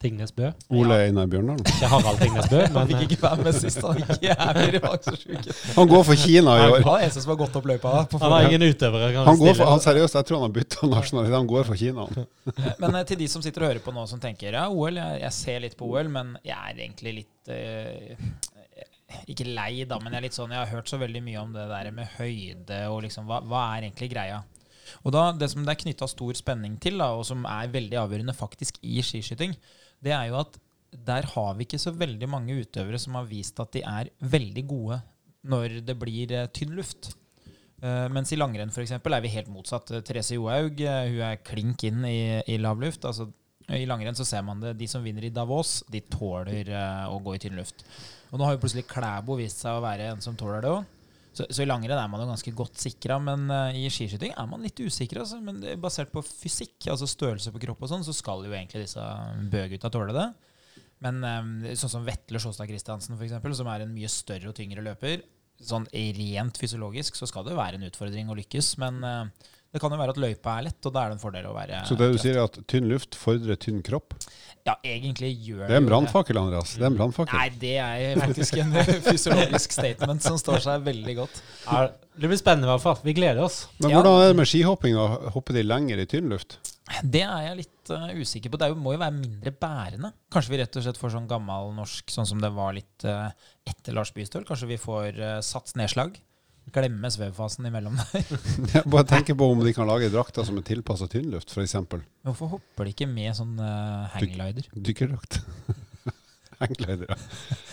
Tingnes 0.04 0.32
Bø. 0.36 0.50
Ole 0.76 0.98
Einar 1.06 1.28
Bjørndalen. 1.32 1.64
Ikke 1.70 1.88
Harald 1.90 2.20
Tingnes 2.20 2.48
Bø, 2.52 2.60
men 2.60 2.76
Han 2.76 2.90
fikk 2.92 3.04
ikke 3.06 3.20
være 3.22 3.46
med 3.46 3.56
sist. 3.56 3.80
Han 3.84 4.00
gikk 4.02 4.26
jævlig 4.28 4.66
revansjesjuk. 4.76 5.50
Han 5.78 5.90
går 5.90 6.06
for 6.10 6.20
Kina 6.24 6.56
i 6.60 6.64
år. 6.68 6.78
Han 6.84 6.98
er 6.98 7.06
eneste 7.06 7.24
som 7.24 7.32
har 7.34 7.40
gått 7.40 7.58
opp 7.60 7.68
løypa. 7.70 7.94
På 8.12 8.20
han 8.22 8.34
har 8.36 8.48
ingen 8.50 8.66
utøvere. 8.68 9.10
Kan 9.16 9.28
Han 9.30 9.40
går 9.40 9.58
for, 9.58 9.72
han 9.72 9.84
seriøst, 9.84 10.18
jeg 10.20 10.28
tror 10.28 10.40
han 10.40 10.46
har 10.48 10.54
bytta 10.58 10.90
nasjonalitet. 10.92 11.38
Han 11.38 11.50
går 11.54 11.68
for 11.70 11.80
Kina. 11.80 12.08
Men 12.82 12.98
eh, 13.00 13.06
til 13.08 13.20
de 13.24 13.28
som 13.32 13.44
sitter 13.44 13.64
og 13.64 13.72
hører 13.72 13.84
på 13.84 13.94
nå, 13.96 14.06
som 14.10 14.22
tenker 14.22 14.58
ja, 14.58 14.66
OL, 14.68 15.00
jeg, 15.00 15.20
jeg 15.24 15.38
ser 15.40 15.62
litt 15.64 15.78
på 15.78 15.88
OL, 15.88 16.10
men 16.12 16.34
jeg 16.44 16.56
er 16.56 16.82
egentlig 16.84 17.14
litt 17.20 17.52
eh, 17.52 18.16
Ikke 19.30 19.46
lei, 19.48 19.84
da, 19.88 19.98
men 20.02 20.12
jeg 20.12 20.20
er 20.20 20.26
litt 20.26 20.36
sånn 20.36 20.52
Jeg 20.52 20.60
har 20.60 20.72
hørt 20.74 20.90
så 20.90 20.98
veldig 21.00 21.22
mye 21.24 21.42
om 21.42 21.54
det 21.54 21.64
der 21.70 21.90
med 21.94 22.12
høyde 22.18 22.80
og 22.92 23.02
liksom 23.06 23.28
Hva, 23.30 23.40
hva 23.48 23.62
er 23.74 23.86
egentlig 23.86 24.10
greia? 24.12 24.42
Og 25.04 25.14
da, 25.14 25.30
Det 25.36 25.48
som 25.52 25.64
det 25.64 25.74
er 25.74 25.80
knytta 25.80 26.08
stor 26.10 26.36
spenning 26.38 26.76
til, 26.82 26.98
da, 27.00 27.12
og 27.16 27.24
som 27.28 27.44
er 27.48 27.72
veldig 27.72 27.98
avgjørende 28.04 28.36
faktisk 28.36 28.78
i 28.82 29.02
skiskyting, 29.04 29.54
det 30.04 30.14
er 30.14 30.28
jo 30.30 30.38
at 30.42 30.60
der 30.94 31.26
har 31.32 31.54
vi 31.58 31.66
ikke 31.66 31.80
så 31.82 31.92
veldig 31.96 32.28
mange 32.30 32.54
utøvere 32.60 33.00
som 33.02 33.16
har 33.18 33.26
vist 33.28 33.58
at 33.62 33.72
de 33.74 33.82
er 33.82 34.10
veldig 34.20 34.64
gode 34.70 35.00
når 35.44 35.80
det 35.84 35.96
blir 36.00 36.32
eh, 36.32 36.50
tynn 36.54 36.74
luft. 36.76 37.12
Uh, 37.84 38.06
mens 38.08 38.30
i 38.32 38.38
langrenn 38.38 38.70
for 38.72 38.80
eksempel, 38.80 39.12
er 39.12 39.20
vi 39.20 39.32
helt 39.34 39.50
motsatt. 39.52 39.90
Eh, 39.92 40.04
Therese 40.06 40.38
Johaug 40.38 40.78
hun 40.80 41.18
er 41.26 41.42
klink 41.44 41.84
inn 41.84 42.04
i, 42.08 42.40
i 42.48 42.56
lav 42.56 42.80
luft. 42.80 43.04
Altså, 43.04 43.26
I 43.68 43.84
langrenn 43.88 44.16
så 44.16 44.24
ser 44.24 44.44
man 44.46 44.62
det. 44.62 44.76
De 44.80 44.88
som 44.88 45.04
vinner 45.04 45.26
i 45.26 45.32
Davos, 45.34 45.82
de 45.92 46.00
tåler 46.08 46.70
uh, 46.72 47.10
å 47.12 47.20
gå 47.24 47.36
i 47.36 47.42
tynn 47.42 47.58
luft. 47.60 47.84
Og 48.30 48.40
nå 48.40 48.46
har 48.46 48.56
jo 48.56 48.62
plutselig 48.62 48.86
Klæbo 48.88 49.36
vist 49.36 49.60
seg 49.60 49.76
å 49.76 49.84
være 49.84 50.14
en 50.14 50.24
som 50.24 50.38
tåler 50.38 50.64
det 50.64 50.72
òg. 50.72 50.93
Så, 51.34 51.46
så 51.50 51.64
i 51.64 51.66
langrenn 51.66 51.98
er 51.98 52.10
man 52.10 52.22
jo 52.22 52.28
ganske 52.30 52.52
godt 52.54 52.78
sikra, 52.78 53.18
men 53.22 53.48
uh, 53.50 53.74
i 53.74 53.88
skiskyting 53.90 54.34
er 54.38 54.48
man 54.50 54.62
litt 54.62 54.78
usikker. 54.78 55.24
Altså. 55.24 55.40
Men 55.42 55.60
er 55.66 55.80
basert 55.82 56.12
på 56.14 56.22
fysikk, 56.22 56.76
altså 56.92 57.08
størrelse 57.10 57.50
på 57.54 57.62
kropp 57.66 57.82
og 57.82 57.90
sånn, 57.90 58.06
så 58.06 58.14
skal 58.14 58.46
jo 58.46 58.54
egentlig 58.54 58.84
disse 58.86 59.04
bøgutta 59.50 59.90
tåle 59.92 60.14
det. 60.14 60.28
Men 61.04 61.18
um, 61.20 61.54
sånn 61.76 61.92
som 61.92 62.06
Vetle 62.06 62.40
Sjåstad 62.40 62.70
Christiansen, 62.70 63.18
for 63.18 63.26
eksempel, 63.26 63.54
som 63.58 63.68
er 63.72 63.84
en 63.84 63.94
mye 63.94 64.10
større 64.12 64.52
og 64.52 64.56
tyngre 64.56 64.84
løper, 64.86 65.24
sånn 65.62 65.86
rent 65.92 66.58
fysiologisk 66.58 67.16
så 67.18 67.28
skal 67.30 67.44
det 67.46 67.54
jo 67.54 67.60
være 67.60 67.78
en 67.78 67.86
utfordring 67.88 68.30
å 68.30 68.38
lykkes. 68.38 68.74
Men 68.82 69.02
eh, 69.06 69.50
det 69.74 69.80
kan 69.82 69.90
jo 69.90 69.98
være 69.98 70.14
at 70.14 70.18
løypa 70.22 70.52
er 70.60 70.66
lett, 70.68 70.78
og 70.86 70.92
da 70.94 71.02
er 71.02 71.10
det 71.10 71.16
en 71.16 71.22
fordel 71.24 71.46
å 71.50 71.52
være 71.56 71.80
Så 71.88 71.96
det 71.98 72.06
du 72.06 72.12
kraftig. 72.14 72.22
sier 72.22 72.36
er 72.38 72.44
at 72.46 72.58
tynn 72.70 72.84
luft 72.92 73.16
fordrer 73.18 73.58
tynn 73.58 73.80
kropp? 73.82 74.14
Ja, 74.64 74.76
egentlig 74.86 75.32
gjør 75.44 75.64
Det 75.64 75.72
Det 75.72 75.74
er 75.74 75.82
en 75.82 75.88
brannfakkel, 75.88 76.38
Andreas. 76.38 76.76
Det 76.78 76.86
er 76.86 76.92
en 76.92 76.98
brannfakkel. 77.00 77.36
Nei, 77.36 77.48
det 77.58 77.72
er 77.82 78.20
faktisk 78.22 78.60
en 78.62 78.76
fysiologisk 79.08 79.74
statement 79.74 80.22
som 80.24 80.38
står 80.38 80.62
seg 80.62 80.86
veldig 80.86 81.16
godt. 81.18 81.40
Ja, 81.66 81.82
det 81.90 82.30
blir 82.30 82.38
spennende 82.38 82.70
i 82.70 82.72
hvert 82.72 82.84
fall. 82.84 83.02
Vi 83.02 83.16
gleder 83.18 83.42
oss. 83.44 83.64
Men 83.82 83.96
hvordan 83.96 84.22
er 84.22 84.30
det 84.30 84.38
med 84.38 84.48
skihopping? 84.48 84.94
da? 84.94 85.32
Hopper 85.34 85.58
de 85.58 85.66
lenger 85.66 86.04
i 86.04 86.06
tynn 86.14 86.30
luft? 86.30 86.60
Det 87.02 87.24
er 87.26 87.48
jeg 87.48 87.58
litt 87.64 87.90
uh, 87.90 88.12
usikker 88.14 88.52
på. 88.52 88.60
Det 88.60 88.68
er 88.68 88.76
jo, 88.76 88.78
må 88.78 88.94
jo 88.94 89.02
være 89.02 89.16
mindre 89.18 89.52
bærende. 89.58 90.12
Kanskje 90.32 90.54
vi 90.54 90.60
rett 90.62 90.78
og 90.78 90.86
slett 90.86 91.00
får 91.00 91.16
sånn 91.16 91.26
gammel 91.28 91.74
norsk, 91.74 92.14
sånn 92.14 92.30
som 92.30 92.40
det 92.44 92.52
var 92.54 92.76
litt 92.78 93.08
uh, 93.08 93.32
etter 93.66 93.96
Lars 93.98 94.14
Bystøl. 94.14 94.46
Kanskje 94.46 94.70
vi 94.70 94.78
får 94.78 95.18
uh, 95.18 95.40
sats 95.44 95.74
nedslag. 95.80 96.14
Glemme 96.72 97.10
svevfasen 97.12 97.66
imellom 97.68 97.96
der. 97.98 98.24
Jeg 98.74 98.88
bare 98.90 99.06
tenker 99.08 99.36
på 99.38 99.50
om 99.52 99.60
de 99.64 99.74
kan 99.76 99.88
lage 99.88 100.10
drakter 100.12 100.46
som 100.46 100.56
er 100.58 100.66
tilpassa 100.66 101.08
tynn 101.10 101.28
luft, 101.34 101.52
f.eks. 101.52 101.76
Hvorfor 102.24 102.56
hopper 102.56 102.88
de 102.88 102.94
ikke 102.94 103.08
med 103.10 103.36
sånn 103.36 103.58
uh, 103.60 104.08
hangglider? 104.14 104.70
Dykkerdrakt. 104.74 105.42
Hangglider, 106.54 107.08
ja. 107.10 107.16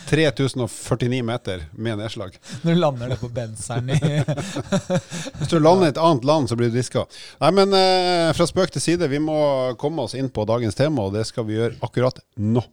3049 0.09 1.21
meter 1.23 1.65
med 1.71 1.99
nedslag. 2.01 2.35
Når 2.65 2.73
du 2.73 2.79
lander 2.81 3.13
det 3.13 3.19
på 3.21 3.29
benseren 3.31 3.91
i 3.93 3.99
Hvis 4.01 5.51
du 5.53 5.59
lander 5.61 5.87
i 5.87 5.93
et 5.93 6.01
annet 6.01 6.25
land, 6.27 6.49
så 6.49 6.57
blir 6.59 6.73
du 6.73 6.75
diska. 6.75 7.05
Nei, 7.43 7.53
men 7.61 7.71
uh, 7.77 8.33
fra 8.35 8.49
spøk 8.49 8.73
til 8.73 8.83
side, 8.83 9.09
vi 9.11 9.21
må 9.23 9.37
komme 9.81 10.03
oss 10.03 10.17
inn 10.17 10.31
på 10.33 10.45
dagens 10.49 10.77
tema, 10.77 11.07
og 11.07 11.15
det 11.15 11.27
skal 11.29 11.47
vi 11.47 11.59
gjøre 11.61 11.79
akkurat 11.85 12.19
nå. 12.41 12.65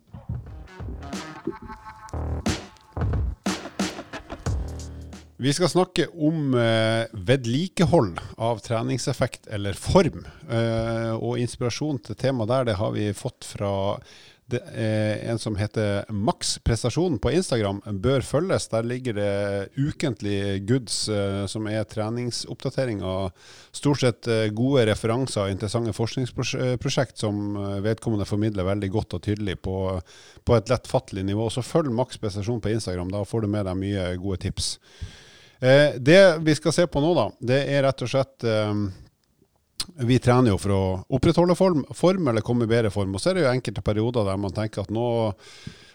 Vi 5.39 5.53
skal 5.55 5.69
snakke 5.71 6.09
om 6.19 6.55
eh, 6.59 7.05
vedlikehold 7.15 8.17
av 8.43 8.59
treningseffekt 8.59 9.47
eller 9.55 9.77
form. 9.79 10.25
Eh, 10.51 11.13
og 11.15 11.39
inspirasjon 11.39 12.01
til 12.03 12.19
temaet 12.19 12.51
der, 12.51 12.65
det 12.67 12.75
har 12.81 12.91
vi 12.97 13.13
fått 13.15 13.47
fra 13.47 13.71
Det 14.49 14.59
eh, 14.73 15.29
en 15.31 15.39
som 15.39 15.59
heter 15.61 16.09
Maks 16.09 16.55
prestasjon 16.65 17.21
på 17.21 17.31
Instagram, 17.37 17.83
bør 18.01 18.25
følges. 18.25 18.67
Der 18.73 18.83
ligger 18.83 19.15
det 19.15 19.69
ukentlig 19.77 20.65
goods 20.67 21.05
eh, 21.09 21.45
som 21.47 21.69
er 21.69 21.85
treningsoppdatering 21.85 23.05
av 23.05 23.31
stort 23.71 24.01
sett 24.01 24.27
eh, 24.27 24.49
gode 24.51 24.89
referanser 24.89 25.45
og 25.45 25.53
interessante 25.53 25.93
forskningsprosjekt 25.93 27.21
som 27.21 27.55
eh, 27.61 27.79
vedkommende 27.85 28.27
formidler 28.27 28.67
veldig 28.67 28.91
godt 28.97 29.21
og 29.21 29.23
tydelig 29.29 29.61
på, 29.63 30.01
på 30.43 30.59
et 30.59 30.73
lettfattelig 30.73 31.29
nivå. 31.29 31.47
Så 31.53 31.63
følg 31.63 31.93
Maks 31.95 32.19
prestasjon 32.19 32.65
på 32.65 32.73
Instagram, 32.75 33.13
da 33.15 33.23
får 33.23 33.45
du 33.45 33.53
med 33.53 33.69
deg 33.69 33.83
mye 33.85 34.11
gode 34.19 34.43
tips. 34.49 34.79
Eh, 35.61 35.99
det 35.99 36.23
vi 36.47 36.55
skal 36.55 36.75
se 36.75 36.87
på 36.87 37.03
nå, 37.03 37.13
da, 37.19 37.29
det 37.53 37.61
er 37.67 37.83
rett 37.89 38.07
og 38.07 38.11
slett 38.13 38.47
eh, 38.47 38.75
vi 40.05 40.21
trener 40.23 40.53
jo 40.53 40.61
for 40.61 40.75
å 40.75 40.83
opprettholde 41.19 41.57
form, 41.59 41.83
form, 41.97 42.31
eller 42.31 42.45
komme 42.45 42.67
i 42.67 42.71
bedre 42.71 42.93
form. 42.95 43.17
Og 43.17 43.23
så 43.23 43.33
er 43.33 43.39
det 43.39 43.47
jo 43.47 43.53
enkelte 43.53 43.85
perioder 43.85 44.27
der 44.29 44.41
man 44.41 44.55
tenker 44.55 44.85
at 44.85 44.93
nå 44.95 45.09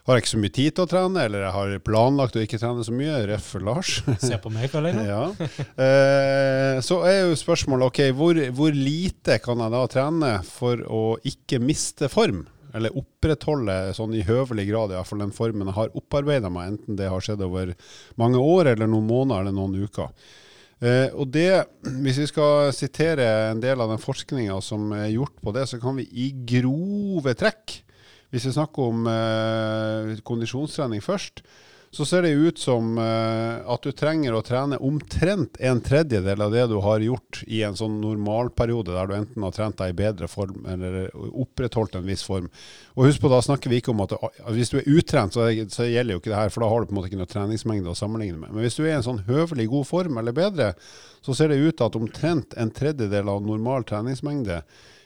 har 0.03 0.17
jeg 0.17 0.23
ikke 0.25 0.31
så 0.33 0.39
mye 0.41 0.51
tid 0.51 0.75
til 0.75 0.83
å 0.83 0.89
trene, 0.91 1.21
eller 1.23 1.45
jeg 1.45 1.55
har 1.55 1.73
planlagt 1.85 2.35
å 2.35 2.41
ikke 2.43 2.59
trene 2.59 2.83
så 2.83 2.91
mye. 2.95 3.21
Ref. 3.29 3.53
Lars. 3.63 4.01
Se 4.25 4.39
på 4.41 4.51
meg, 4.51 4.67
Karl 4.73 4.89
Einar. 4.89 5.05
ja. 5.07 5.51
eh, 5.85 6.81
så 6.83 6.99
er 7.07 7.21
jo 7.21 7.37
spørsmålet 7.39 7.87
ok, 7.87 8.01
hvor, 8.17 8.41
hvor, 8.57 8.75
lite 8.75 9.39
kan 9.43 9.63
jeg 9.63 9.75
da 9.77 9.85
trene 9.91 10.33
for 10.47 10.83
å 10.83 11.03
ikke 11.29 11.61
miste 11.63 12.11
form? 12.11 12.43
Eller 12.73 12.95
opprettholde 12.97 13.93
sånn 13.93 14.15
i 14.17 14.23
høvelig 14.25 14.65
grad 14.71 14.93
i 14.93 14.97
hvert 14.97 15.09
fall 15.09 15.21
den 15.21 15.35
formen 15.35 15.69
jeg 15.69 15.77
har 15.77 15.97
opparbeida 15.99 16.49
meg, 16.53 16.73
enten 16.73 16.97
det 16.97 17.11
har 17.11 17.21
skjedd 17.21 17.43
over 17.45 17.75
mange 18.19 18.41
år 18.41 18.73
eller 18.73 18.89
noen 18.89 19.05
måneder 19.09 19.45
eller 19.45 19.55
noen 19.55 19.85
uker. 19.85 20.09
Eh, 20.83 21.09
og 21.13 21.29
det, 21.31 21.63
Hvis 22.03 22.19
vi 22.19 22.27
skal 22.27 22.73
sitere 22.75 23.27
en 23.51 23.61
del 23.63 23.79
av 23.79 23.93
den 23.93 24.01
forskninga 24.01 24.57
som 24.65 24.91
er 24.97 25.13
gjort 25.13 25.37
på 25.43 25.53
det, 25.55 25.67
så 25.69 25.79
kan 25.79 25.95
vi 25.99 26.09
i 26.11 26.31
grove 26.33 27.35
trekk, 27.39 27.77
hvis 28.33 28.49
vi 28.49 28.55
snakker 28.55 28.89
om 28.89 29.05
eh, 29.07 30.17
kondisjonstrening 30.25 31.03
først, 31.05 31.43
så 31.93 32.05
ser 32.05 32.21
det 32.25 32.29
ut 32.29 32.57
som 32.57 32.97
uh, 32.97 33.61
at 33.69 33.83
du 33.85 33.91
trenger 33.93 34.33
å 34.33 34.41
trene 34.41 34.79
omtrent 34.81 35.59
en 35.61 35.77
tredjedel 35.85 36.41
av 36.41 36.53
det 36.55 36.63
du 36.71 36.79
har 36.81 37.03
gjort 37.05 37.43
i 37.45 37.59
en 37.67 37.77
sånn 37.77 37.99
normalperiode, 38.01 38.95
der 38.95 39.11
du 39.11 39.13
enten 39.13 39.45
har 39.45 39.53
trent 39.53 39.77
deg 39.77 39.93
i 39.93 39.97
bedre 39.99 40.29
form 40.31 40.65
eller 40.73 41.11
opprettholdt 41.13 41.99
en 41.99 42.07
viss 42.07 42.25
form. 42.25 42.47
Og 42.97 43.11
husk 43.11 43.21
på, 43.21 43.29
da 43.29 43.43
snakker 43.45 43.69
vi 43.69 43.77
ikke 43.83 43.93
om 43.93 44.01
at 44.07 44.15
hvis 44.55 44.73
du 44.73 44.79
er 44.79 44.89
utrent, 44.89 45.37
så, 45.37 45.45
så, 45.69 45.85
gjelder 45.85 46.17
jo 46.17 46.23
ikke 46.23 46.33
det 46.33 46.39
her, 46.39 46.55
for 46.55 46.65
da 46.65 46.71
har 46.71 46.81
du 46.81 46.89
på 46.89 46.95
en 46.95 47.01
måte 47.01 47.11
ikke 47.11 47.21
noe 47.21 47.33
treningsmengde 47.35 47.93
å 47.93 47.99
sammenligne 48.01 48.41
med. 48.41 48.55
Men 48.55 48.65
hvis 48.65 48.79
du 48.79 48.87
er 48.87 48.95
i 48.95 48.97
en 48.97 49.05
sånn 49.05 49.21
høvelig 49.29 49.69
god 49.75 49.89
form 49.91 50.17
eller 50.23 50.37
bedre, 50.39 50.71
så 51.21 51.37
ser 51.37 51.53
det 51.53 51.61
ut 51.61 51.77
til 51.77 51.85
at 51.91 51.99
omtrent 52.01 52.57
en 52.57 52.73
tredjedel 52.73 53.29
av 53.35 53.45
normal 53.45 53.85
treningsmengde 53.85 54.63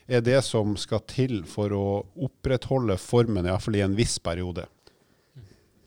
er 0.07 0.23
det 0.23 0.39
som 0.47 0.77
skal 0.79 1.03
til 1.03 1.41
for 1.51 1.75
å 1.75 1.85
opprettholde 2.29 2.95
formen, 3.01 3.43
iallfall 3.43 3.75
i 3.75 3.83
en 3.83 3.99
viss 3.99 4.15
periode. 4.23 4.69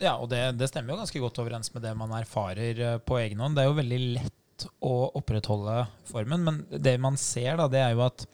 Ja, 0.00 0.16
og 0.16 0.30
det, 0.32 0.40
det, 0.56 0.70
stemmer 0.70 0.94
jo 0.94 1.02
ganske 1.02 1.20
godt 1.20 1.40
overens 1.42 1.72
med 1.74 1.84
det 1.84 1.92
man 1.98 2.12
erfarer 2.16 2.78
eh, 2.80 3.00
på 3.04 3.18
egen 3.20 3.42
hånd. 3.42 3.56
Det 3.56 3.64
er 3.64 3.68
jo 3.68 3.80
veldig 3.80 4.00
lett 4.16 4.64
å 4.84 4.94
opprettholde 5.16 5.82
formen, 6.08 6.46
men 6.46 6.62
det 6.72 6.96
man 7.00 7.18
ser, 7.20 7.58
da, 7.60 7.68
det 7.68 7.82
er 7.84 7.92
jo 7.94 8.06
at 8.06 8.24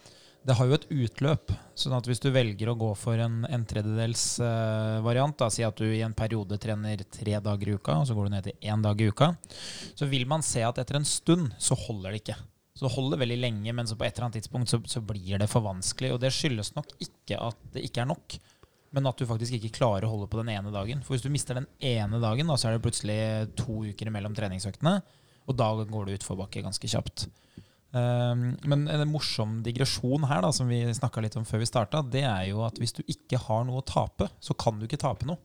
det 0.47 0.55
har 0.55 0.69
jo 0.69 0.77
et 0.77 0.87
utløp. 0.95 1.51
sånn 1.75 1.97
at 1.97 2.07
hvis 2.07 2.23
du 2.23 2.29
velger 2.31 2.71
å 2.71 2.77
gå 2.79 2.93
for 2.99 3.19
en, 3.19 3.41
en 3.51 3.65
tredjedels 3.67 4.39
uh, 4.39 5.03
variant, 5.03 5.35
da, 5.39 5.49
si 5.51 5.65
at 5.67 5.79
du 5.79 5.89
i 5.91 6.05
en 6.07 6.15
periode 6.15 6.59
trener 6.63 7.03
tre 7.11 7.41
dager 7.43 7.73
i 7.73 7.75
uka, 7.75 7.99
og 7.99 8.07
så 8.07 8.15
går 8.15 8.29
du 8.29 8.35
ned 8.37 8.47
til 8.47 8.71
én 8.71 8.85
dag 8.85 9.01
i 9.03 9.09
uka, 9.11 9.33
så 9.99 10.07
vil 10.07 10.27
man 10.31 10.47
se 10.47 10.63
at 10.63 10.79
etter 10.79 11.01
en 11.01 11.09
stund 11.09 11.51
så 11.59 11.79
holder 11.87 12.15
det 12.15 12.23
ikke. 12.23 12.39
Så 12.77 12.87
det 12.87 12.93
holder 12.95 13.23
veldig 13.25 13.41
lenge, 13.41 13.75
men 13.75 13.89
så 13.89 13.97
på 13.99 14.07
et 14.07 14.15
eller 14.15 14.29
annet 14.29 14.39
tidspunkt 14.39 14.71
så, 14.71 14.79
så 14.87 15.03
blir 15.03 15.41
det 15.41 15.49
for 15.51 15.65
vanskelig. 15.65 16.13
Og 16.15 16.21
det 16.23 16.31
skyldes 16.37 16.75
nok 16.77 16.95
ikke 17.01 17.41
at 17.41 17.67
det 17.75 17.87
ikke 17.89 18.05
er 18.05 18.11
nok 18.13 18.37
men 18.97 19.07
at 19.11 19.21
du 19.21 19.27
faktisk 19.29 19.59
ikke 19.59 19.75
klarer 19.77 20.07
å 20.07 20.13
holde 20.15 20.29
på 20.33 20.41
den 20.41 20.55
ene 20.55 20.73
dagen. 20.73 21.03
For 21.05 21.13
hvis 21.15 21.25
du 21.27 21.29
mister 21.33 21.59
den 21.59 21.69
ene 21.85 22.21
dagen, 22.23 22.49
da, 22.49 22.57
så 22.57 22.71
er 22.71 22.77
det 22.77 22.85
plutselig 22.87 23.19
to 23.59 23.83
uker 23.91 24.09
mellom 24.15 24.33
treningsøktene. 24.37 24.95
Og 25.47 25.59
da 25.59 25.69
går 25.85 26.09
det 26.09 26.17
utforbakke 26.17 26.65
ganske 26.65 26.89
kjapt. 26.91 27.27
Um, 27.93 28.49
men 28.67 28.87
en 28.93 29.05
morsom 29.09 29.61
digresjon 29.65 30.25
her, 30.29 30.41
da, 30.45 30.51
som 30.53 30.73
vi 30.73 30.81
snakka 30.97 31.23
litt 31.23 31.37
om 31.39 31.45
før 31.49 31.63
vi 31.63 31.69
starta, 31.69 32.01
det 32.03 32.25
er 32.25 32.49
jo 32.51 32.65
at 32.67 32.81
hvis 32.81 32.97
du 32.97 33.03
ikke 33.05 33.41
har 33.45 33.69
noe 33.69 33.81
å 33.81 33.87
tape, 33.87 34.31
så 34.41 34.57
kan 34.59 34.81
du 34.81 34.89
ikke 34.89 35.01
tape 35.01 35.29
noe. 35.29 35.39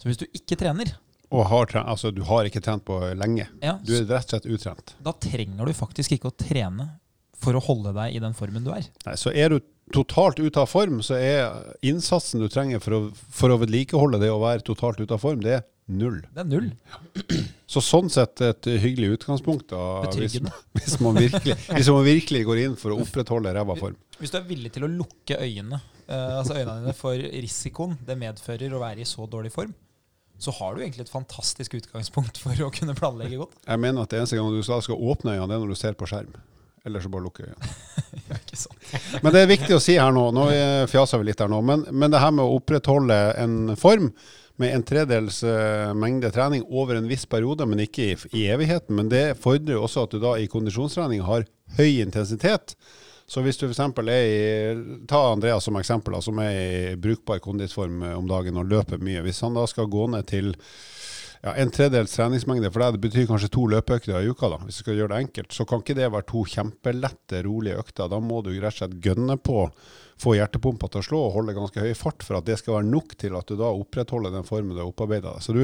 Så 0.00 0.08
hvis 0.08 0.20
du 0.20 0.26
ikke 0.26 0.58
trener 0.60 0.96
Og 1.32 1.46
har, 1.50 1.72
altså, 1.84 2.10
du 2.12 2.20
har 2.26 2.48
ikke 2.48 2.60
trent 2.64 2.84
på 2.86 2.98
lenge. 3.16 3.46
Ja, 3.64 3.78
du 3.82 3.94
er 3.96 4.04
rett 4.08 4.28
og 4.28 4.34
slett 4.34 4.48
utrent. 4.48 4.96
Da 5.04 5.12
trenger 5.20 5.68
du 5.68 5.76
faktisk 5.76 6.16
ikke 6.16 6.32
å 6.32 6.36
trene 6.36 6.94
for 7.36 7.56
å 7.56 7.62
holde 7.64 7.92
deg 7.96 8.16
i 8.16 8.20
den 8.22 8.36
formen 8.36 8.64
du 8.64 8.72
er. 8.72 8.88
Nei, 9.04 9.16
Så 9.20 9.32
er 9.34 9.52
du 9.52 9.60
totalt 9.94 10.40
ute 10.40 10.60
av 10.60 10.68
form, 10.70 11.00
så 11.04 11.18
er 11.18 11.74
innsatsen 11.86 12.42
du 12.42 12.48
trenger 12.50 12.82
for 12.82 12.96
å, 12.96 13.00
for 13.14 13.54
å 13.54 13.58
vedlikeholde 13.62 14.20
det 14.22 14.32
å 14.32 14.42
være 14.42 14.64
totalt 14.66 15.00
ute 15.02 15.14
av 15.14 15.22
form, 15.22 15.42
det 15.44 15.58
er 15.60 15.64
null. 15.86 16.18
Det 16.34 16.42
er 16.42 16.48
null. 16.50 16.70
Så 17.70 17.82
sånn 17.82 18.08
sett 18.12 18.40
et 18.46 18.68
hyggelig 18.82 19.16
utgangspunkt 19.16 19.72
da, 19.72 20.06
hvis, 20.14 20.38
hvis, 20.78 20.98
man 21.02 21.18
virkelig, 21.18 21.56
hvis, 21.66 21.90
man 21.90 22.04
virkelig, 22.06 22.44
går 22.46 22.60
inn 22.62 22.76
for 22.78 22.94
å 22.94 23.00
opprettholde 23.02 23.54
ræva 23.56 23.74
form. 23.78 23.96
Hvis 24.20 24.34
du 24.34 24.38
er 24.38 24.46
villig 24.46 24.70
til 24.74 24.86
å 24.86 24.90
lukke 24.90 25.38
øynene, 25.42 25.80
uh, 26.06 26.38
altså 26.38 26.58
øynene 26.58 26.84
dine 26.84 26.94
for 26.96 27.26
risikoen 27.34 27.98
det 28.06 28.18
medfører 28.20 28.74
å 28.74 28.82
være 28.82 29.02
i 29.02 29.08
så 29.08 29.26
dårlig 29.30 29.50
form, 29.54 29.74
så 30.38 30.52
har 30.58 30.76
du 30.76 30.82
egentlig 30.84 31.06
et 31.06 31.10
fantastisk 31.10 31.74
utgangspunkt 31.78 32.38
for 32.42 32.66
å 32.66 32.70
kunne 32.74 32.94
planlegge 32.98 33.40
godt. 33.40 33.58
Jeg 33.64 33.82
mener 33.82 34.04
at 34.04 34.12
det 34.12 34.20
eneste 34.20 34.38
gang 34.38 34.52
du 34.52 34.62
skal, 34.62 34.84
skal 34.84 35.00
åpne 35.00 35.34
øynene, 35.34 35.48
det 35.50 35.58
er 35.58 35.64
når 35.64 35.74
du 35.74 35.80
ser 35.80 35.98
på 35.98 36.08
skjerm. 36.10 36.34
Eller 36.86 37.02
så 37.02 37.10
bare 37.10 37.26
lukke 37.26 37.44
øynene. 37.44 37.74
ja, 38.30 38.38
ikke 38.38 38.58
sant. 38.58 38.90
men 39.22 39.34
det 39.34 39.42
er 39.42 39.50
viktig 39.50 39.76
å 39.76 39.82
si 39.82 39.98
her 39.98 40.14
nå, 40.14 40.28
nå 40.34 40.48
fjaser 40.90 41.20
vi 41.20 41.30
litt 41.32 41.42
her 41.42 41.50
nå, 41.50 41.60
men, 41.66 41.82
men 41.90 42.12
det 42.12 42.22
her 42.22 42.34
med 42.34 42.46
å 42.46 42.58
opprettholde 42.60 43.16
en 43.42 43.74
form 43.78 44.12
med 44.56 44.74
en 44.74 44.84
tredels 44.86 45.42
uh, 45.44 45.92
mengde 45.94 46.30
trening 46.32 46.62
over 46.68 46.96
en 46.96 47.08
viss 47.08 47.26
periode, 47.28 47.66
men 47.68 47.82
ikke 47.84 48.06
i, 48.06 48.14
i, 48.32 48.46
evigheten. 48.52 48.96
Men 48.96 49.10
det 49.12 49.24
fordrer 49.40 49.76
jo 49.76 49.82
også 49.84 50.06
at 50.06 50.14
du 50.14 50.22
da 50.22 50.36
i 50.40 50.48
kondisjonstrening 50.48 51.24
har 51.26 51.44
høy 51.76 52.00
intensitet. 52.00 52.76
Så 53.26 53.42
hvis 53.42 53.58
du 53.58 53.66
f.eks. 53.66 53.82
er 54.06 54.10
i 54.14 55.02
Ta 55.10 55.24
Andreas 55.32 55.66
som 55.66 55.76
eksempel, 55.76 56.16
som 56.22 56.38
er 56.40 56.54
i 56.54 56.96
brukbar 56.96 57.42
kondisform 57.44 58.04
eh, 58.06 58.14
om 58.16 58.28
dagen 58.30 58.60
og 58.60 58.70
løper 58.70 59.02
mye. 59.02 59.24
Hvis 59.26 59.42
han 59.44 59.56
da 59.58 59.66
skal 59.68 59.90
gå 59.90 60.06
ned 60.14 60.28
til 60.30 60.54
ja, 61.42 61.52
en 61.54 61.70
tredels 61.74 62.14
treningsmengde 62.16 62.70
for 62.72 62.82
deg, 62.82 62.96
det 62.96 63.02
betyr 63.04 63.28
kanskje 63.28 63.50
to 63.52 63.66
løpeøkter 63.70 64.18
i 64.18 64.30
uka, 64.30 64.50
da, 64.52 64.58
hvis 64.64 64.80
du 64.80 64.84
skal 64.84 64.98
gjøre 64.98 65.12
det 65.12 65.20
enkelt, 65.26 65.54
så 65.54 65.66
kan 65.68 65.82
ikke 65.82 65.96
det 65.98 66.10
være 66.12 66.28
to 66.30 66.42
kjempelette, 66.52 67.42
rolige 67.46 67.80
økter. 67.82 68.10
Da 68.12 68.20
må 68.22 68.42
du 68.44 68.52
rett 68.54 68.74
og 68.74 68.78
slett 68.80 68.98
gønne 69.04 69.38
på, 69.38 69.64
få 70.22 70.36
hjertepumpa 70.38 70.88
til 70.88 71.02
å 71.02 71.06
slå 71.06 71.18
og 71.26 71.34
holde 71.34 71.56
ganske 71.56 71.82
høy 71.84 71.92
fart 71.98 72.24
for 72.24 72.38
at 72.38 72.46
det 72.48 72.56
skal 72.60 72.78
være 72.78 72.88
nok 72.88 73.16
til 73.20 73.36
at 73.36 73.50
du 73.50 73.58
da 73.60 73.68
opprettholder 73.68 74.32
den 74.32 74.46
formen 74.48 74.72
du 74.72 74.80
har 74.80 74.88
opparbeida 74.88 75.34
deg. 75.34 75.44
Så 75.44 75.56
du, 75.56 75.62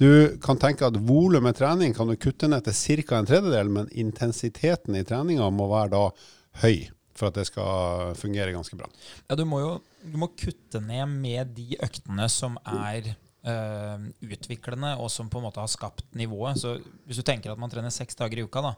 du, 0.00 0.08
kan 0.42 0.60
tenke 0.60 0.88
at 0.88 0.96
volumet 0.96 1.60
trening 1.60 1.92
kan 1.96 2.08
du 2.08 2.16
kutte 2.16 2.48
ned 2.48 2.64
til 2.64 3.04
ca. 3.04 3.20
en 3.20 3.28
tredjedel, 3.28 3.74
men 3.76 3.92
intensiteten 3.92 4.96
i 4.96 5.04
treninga 5.04 5.50
må 5.52 5.68
være 5.72 5.92
da 5.96 6.06
høy 6.64 6.88
for 7.20 7.28
at 7.28 7.36
det 7.36 7.50
skal 7.50 8.14
fungere 8.16 8.54
ganske 8.54 8.78
bra. 8.78 8.88
Ja, 9.28 9.36
du 9.36 9.44
må 9.48 9.60
jo 9.60 9.72
du 10.00 10.16
må 10.16 10.30
kutte 10.32 10.80
ned 10.80 11.10
med 11.12 11.52
de 11.58 11.74
øktene 11.84 12.24
som 12.32 12.56
er 12.64 13.12
uh, 13.46 14.08
utviklende, 14.24 14.94
og 15.00 15.10
som 15.12 15.30
på 15.30 15.40
en 15.40 15.46
måte 15.48 15.62
har 15.62 15.70
skapt 15.70 16.06
nivået. 16.18 16.60
Så 16.60 16.76
hvis 17.06 17.20
du 17.20 17.24
tenker 17.26 17.52
at 17.52 17.60
man 17.60 17.72
trener 17.72 17.92
seks 17.94 18.18
dager 18.18 18.40
i 18.40 18.46
uka, 18.46 18.62
da, 18.64 18.74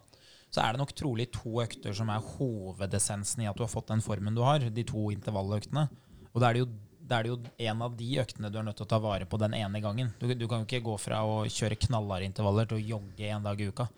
så 0.53 0.63
er 0.63 0.75
det 0.75 0.83
nok 0.83 0.95
trolig 0.97 1.31
to 1.33 1.63
økter 1.63 1.97
som 1.97 2.11
er 2.13 2.25
hovedessensen 2.37 3.45
i 3.45 3.49
at 3.49 3.57
du 3.57 3.65
har 3.65 3.73
fått 3.73 3.89
den 3.93 4.05
formen 4.05 4.37
du 4.37 4.43
har. 4.45 4.65
De 4.69 4.85
to 4.87 5.09
intervalløktene. 5.15 5.87
Og 6.33 6.41
da 6.43 6.51
er 6.51 6.59
det 6.59 6.67
jo 6.67 6.73
da 7.03 7.19
er 7.19 7.27
det 7.27 7.33
jo 7.33 7.69
en 7.69 7.83
av 7.85 7.97
de 7.99 8.09
øktene 8.23 8.49
du 8.49 8.57
er 8.61 8.65
nødt 8.65 8.79
til 8.79 8.87
å 8.87 8.91
ta 8.93 8.99
vare 9.03 9.27
på 9.29 9.39
den 9.43 9.57
ene 9.59 9.81
gangen. 9.85 10.13
Du, 10.21 10.29
du 10.39 10.47
kan 10.49 10.63
jo 10.63 10.69
ikke 10.69 10.85
gå 10.87 10.95
fra 11.03 11.19
å 11.27 11.43
kjøre 11.51 11.77
knallharde 11.83 12.29
intervaller 12.29 12.69
til 12.71 12.79
å 12.79 12.85
jogge 12.95 13.29
en 13.29 13.45
dag 13.45 13.61
i 13.61 13.67
uka. 13.69 13.89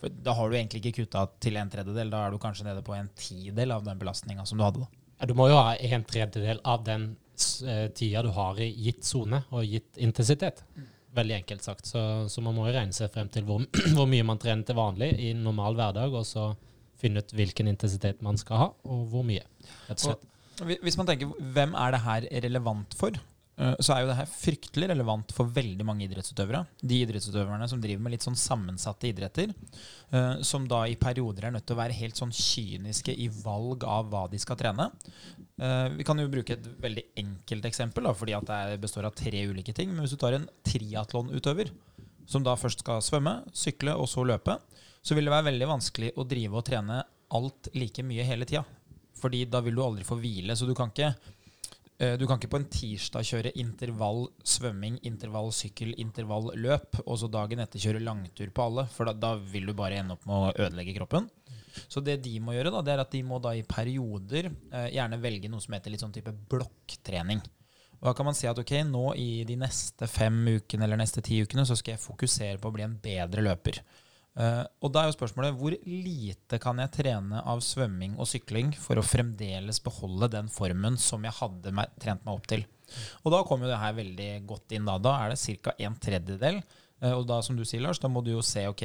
For 0.00 0.14
da 0.26 0.34
har 0.36 0.50
du 0.50 0.56
egentlig 0.56 0.80
ikke 0.82 1.04
kutta 1.04 1.26
til 1.44 1.58
en 1.60 1.70
tredjedel. 1.70 2.10
Da 2.10 2.24
er 2.24 2.34
du 2.34 2.40
kanskje 2.42 2.66
nede 2.66 2.82
på 2.84 2.96
en 2.96 3.10
tidel 3.18 3.76
av 3.76 3.84
den 3.86 4.00
belastninga 4.00 4.46
som 4.48 4.58
du 4.58 4.64
hadde. 4.66 4.88
Ja, 5.20 5.28
du 5.30 5.36
må 5.38 5.46
jo 5.52 5.60
ha 5.60 5.76
en 5.76 6.06
tredjedel 6.08 6.62
av 6.66 6.82
den 6.88 7.12
tida 7.96 8.22
du 8.24 8.30
har 8.34 8.60
i 8.62 8.68
gitt 8.86 9.04
sone 9.06 9.42
og 9.50 9.64
gitt 9.66 9.98
intensitet. 10.02 10.62
Veldig 11.14 11.36
enkelt 11.36 11.62
sagt. 11.62 11.86
Så, 11.86 12.00
så, 12.28 12.42
man 12.42 12.56
må 12.56 12.66
jo 12.68 12.74
regne 12.74 12.94
seg 12.94 13.12
frem 13.14 13.30
til 13.32 13.46
hvor, 13.46 13.62
hvor, 13.96 14.08
mye 14.10 14.26
man 14.26 14.40
trener 14.42 14.66
til 14.66 14.78
vanlig 14.78 15.12
i 15.22 15.32
normal 15.38 15.78
hverdag, 15.78 16.14
og 16.14 16.26
så 16.26 16.50
finne 17.00 17.22
ut 17.22 17.34
hvilken 17.36 17.68
intensitet 17.70 18.22
man 18.24 18.38
skal 18.40 18.60
ha, 18.60 18.70
og 18.88 19.04
hvor 19.12 19.26
mye. 19.26 19.44
rett 19.88 19.98
og 19.98 20.06
slett. 20.08 20.30
Og 20.62 20.70
hvis 20.86 20.96
man 20.98 21.08
tenker, 21.08 21.32
Hvem 21.54 21.72
er 21.74 21.94
det 21.94 22.02
her 22.04 22.26
relevant 22.46 22.94
for? 22.98 23.16
Eh, 23.56 23.74
så 23.78 23.94
er 23.94 24.02
jo 24.02 24.08
det 24.10 24.16
her 24.18 24.30
fryktelig 24.30 24.88
relevant 24.90 25.32
for 25.34 25.50
veldig 25.54 25.86
mange 25.86 26.06
idrettsutøvere. 26.08 26.64
De 26.82 26.98
idrettsutøverne 27.04 27.68
som 27.70 27.82
driver 27.82 28.02
med 28.02 28.16
litt 28.16 28.26
sånn 28.26 28.38
sammensatte 28.38 29.08
idretter. 29.10 29.54
Eh, 30.10 30.42
som 30.46 30.66
da 30.70 30.84
i 30.90 30.98
perioder 30.98 31.48
er 31.48 31.54
nødt 31.54 31.66
til 31.68 31.76
å 31.76 31.82
være 31.82 31.98
helt 31.98 32.18
sånn 32.18 32.34
kyniske 32.34 33.14
i 33.14 33.28
valg 33.28 33.86
av 33.86 34.10
hva 34.10 34.26
de 34.30 34.40
skal 34.42 34.58
trene. 34.60 34.90
Eh, 35.62 35.88
vi 35.94 36.06
kan 36.06 36.18
jo 36.18 36.30
bruke 36.32 36.58
et 36.58 36.68
veldig 36.82 37.06
enkelt 37.22 37.70
eksempel, 37.70 38.08
da, 38.08 38.14
fordi 38.18 38.36
at 38.36 38.50
det 38.50 38.82
består 38.82 39.06
av 39.08 39.16
tre 39.18 39.46
ulike 39.46 39.74
ting. 39.76 39.92
Men 39.92 40.04
hvis 40.04 40.16
du 40.16 40.20
tar 40.20 40.38
en 40.38 40.48
triatlonutøver 40.66 41.70
som 42.26 42.42
da 42.42 42.56
først 42.58 42.82
skal 42.82 43.04
svømme, 43.04 43.42
sykle 43.54 43.94
og 44.00 44.08
så 44.10 44.24
løpe, 44.26 44.58
så 45.04 45.14
vil 45.14 45.28
det 45.28 45.34
være 45.34 45.50
veldig 45.52 45.68
vanskelig 45.68 46.14
å 46.16 46.24
drive 46.26 46.56
og 46.58 46.64
trene 46.66 47.02
alt 47.34 47.68
like 47.76 48.02
mye 48.06 48.24
hele 48.26 48.46
tida. 48.48 48.64
Fordi 49.20 49.44
da 49.48 49.60
vil 49.64 49.76
du 49.76 49.82
aldri 49.84 50.04
få 50.04 50.16
hvile. 50.20 50.56
Så 50.56 50.66
du 50.68 50.74
kan 50.76 50.90
ikke 50.90 51.12
du 52.18 52.26
kan 52.28 52.38
ikke 52.38 52.50
på 52.52 52.60
en 52.60 52.68
tirsdag 52.70 53.26
kjøre 53.28 53.52
intervall 53.60 54.26
svømming, 54.46 54.98
intervall 55.06 55.50
sykkel, 55.54 55.92
intervall 56.00 56.52
løp, 56.58 57.00
og 57.04 57.18
så 57.20 57.30
dagen 57.32 57.62
etter 57.64 57.82
kjøre 57.82 58.02
langtur 58.04 58.52
på 58.54 58.68
alle, 58.68 58.86
for 58.92 59.08
da, 59.08 59.14
da 59.16 59.34
vil 59.38 59.70
du 59.70 59.74
bare 59.78 60.00
ende 60.02 60.16
opp 60.16 60.24
med 60.28 60.36
å 60.36 60.66
ødelegge 60.66 60.96
kroppen. 60.98 61.28
Så 61.88 62.02
det 62.04 62.20
de 62.24 62.36
må 62.42 62.54
gjøre, 62.54 62.70
da, 62.74 62.82
det 62.86 62.94
er 62.94 63.02
at 63.02 63.12
de 63.14 63.22
må 63.26 63.40
da 63.42 63.54
i 63.56 63.66
perioder 63.66 64.50
eh, 64.50 64.88
gjerne 64.94 65.20
velge 65.22 65.50
noe 65.50 65.62
som 65.62 65.74
heter 65.74 65.94
litt 65.94 66.04
sånn 66.04 66.14
type 66.14 66.34
blokktrening. 66.52 67.42
Og 68.00 68.08
da 68.10 68.14
kan 68.16 68.28
man 68.28 68.36
si 68.36 68.46
at 68.50 68.58
ok, 68.60 68.76
nå 68.86 69.04
i 69.18 69.44
de 69.48 69.56
neste 69.58 70.06
fem 70.10 70.36
ukene 70.58 70.86
eller 70.86 71.00
neste 71.00 71.22
ti 71.24 71.40
ukene 71.42 71.64
så 71.66 71.76
skal 71.78 71.96
jeg 71.96 72.04
fokusere 72.04 72.60
på 72.60 72.70
å 72.70 72.74
bli 72.74 72.86
en 72.86 72.98
bedre 73.00 73.44
løper. 73.46 73.80
Eh, 74.34 74.62
og 74.82 74.90
da 74.90 75.02
er 75.04 75.10
jo 75.10 75.14
spørsmålet 75.14 75.54
hvor 75.58 75.76
lite 75.86 76.58
kan 76.62 76.80
jeg 76.82 76.92
trene 76.96 77.42
av 77.46 77.62
svømming 77.62 78.16
og 78.18 78.26
sykling 78.26 78.72
for 78.74 78.98
å 78.98 79.06
fremdeles 79.06 79.78
beholde 79.84 80.32
den 80.32 80.50
formen 80.50 80.98
som 80.98 81.22
jeg 81.26 81.38
hadde 81.38 81.74
meg, 81.74 81.92
trent 82.02 82.24
meg 82.26 82.38
opp 82.40 82.48
til. 82.50 82.64
Og 83.22 83.34
da 83.34 83.44
kommer 83.46 83.68
jo 83.68 83.74
det 83.74 83.82
her 83.82 84.00
veldig 84.00 84.30
godt 84.48 84.74
inn. 84.74 84.88
Da 84.88 84.98
Da 85.02 85.14
er 85.22 85.34
det 85.34 85.60
ca. 85.62 85.76
en 85.78 86.00
tredjedel. 86.00 86.64
Uh, 87.02 87.12
og 87.18 87.24
da, 87.26 87.40
som 87.42 87.56
du 87.58 87.64
sier, 87.66 87.82
Lars, 87.82 87.98
da 87.98 88.08
må 88.08 88.22
du 88.24 88.30
jo 88.30 88.42
se 88.44 88.62
ok, 88.70 88.82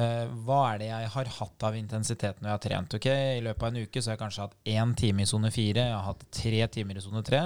uh, 0.00 0.30
hva 0.46 0.60
er 0.72 0.78
det 0.80 0.88
jeg 0.88 1.10
har 1.12 1.30
hatt 1.36 1.66
av 1.68 1.76
intensitet 1.76 2.40
når 2.40 2.48
jeg 2.48 2.56
har 2.56 2.62
trent. 2.64 2.96
ok, 2.96 3.08
I 3.36 3.44
løpet 3.44 3.66
av 3.66 3.68
en 3.68 3.84
uke 3.84 4.00
så 4.00 4.10
har 4.10 4.16
jeg 4.16 4.22
kanskje 4.22 4.46
hatt 4.46 4.56
én 4.72 4.94
time 4.96 5.22
i 5.22 5.28
sone 5.28 5.52
fire, 5.54 5.84
jeg 5.90 5.94
har 5.94 6.06
hatt 6.08 6.24
tre 6.34 6.62
timer 6.72 6.98
i 6.98 7.04
sone 7.04 7.22
tre 7.26 7.42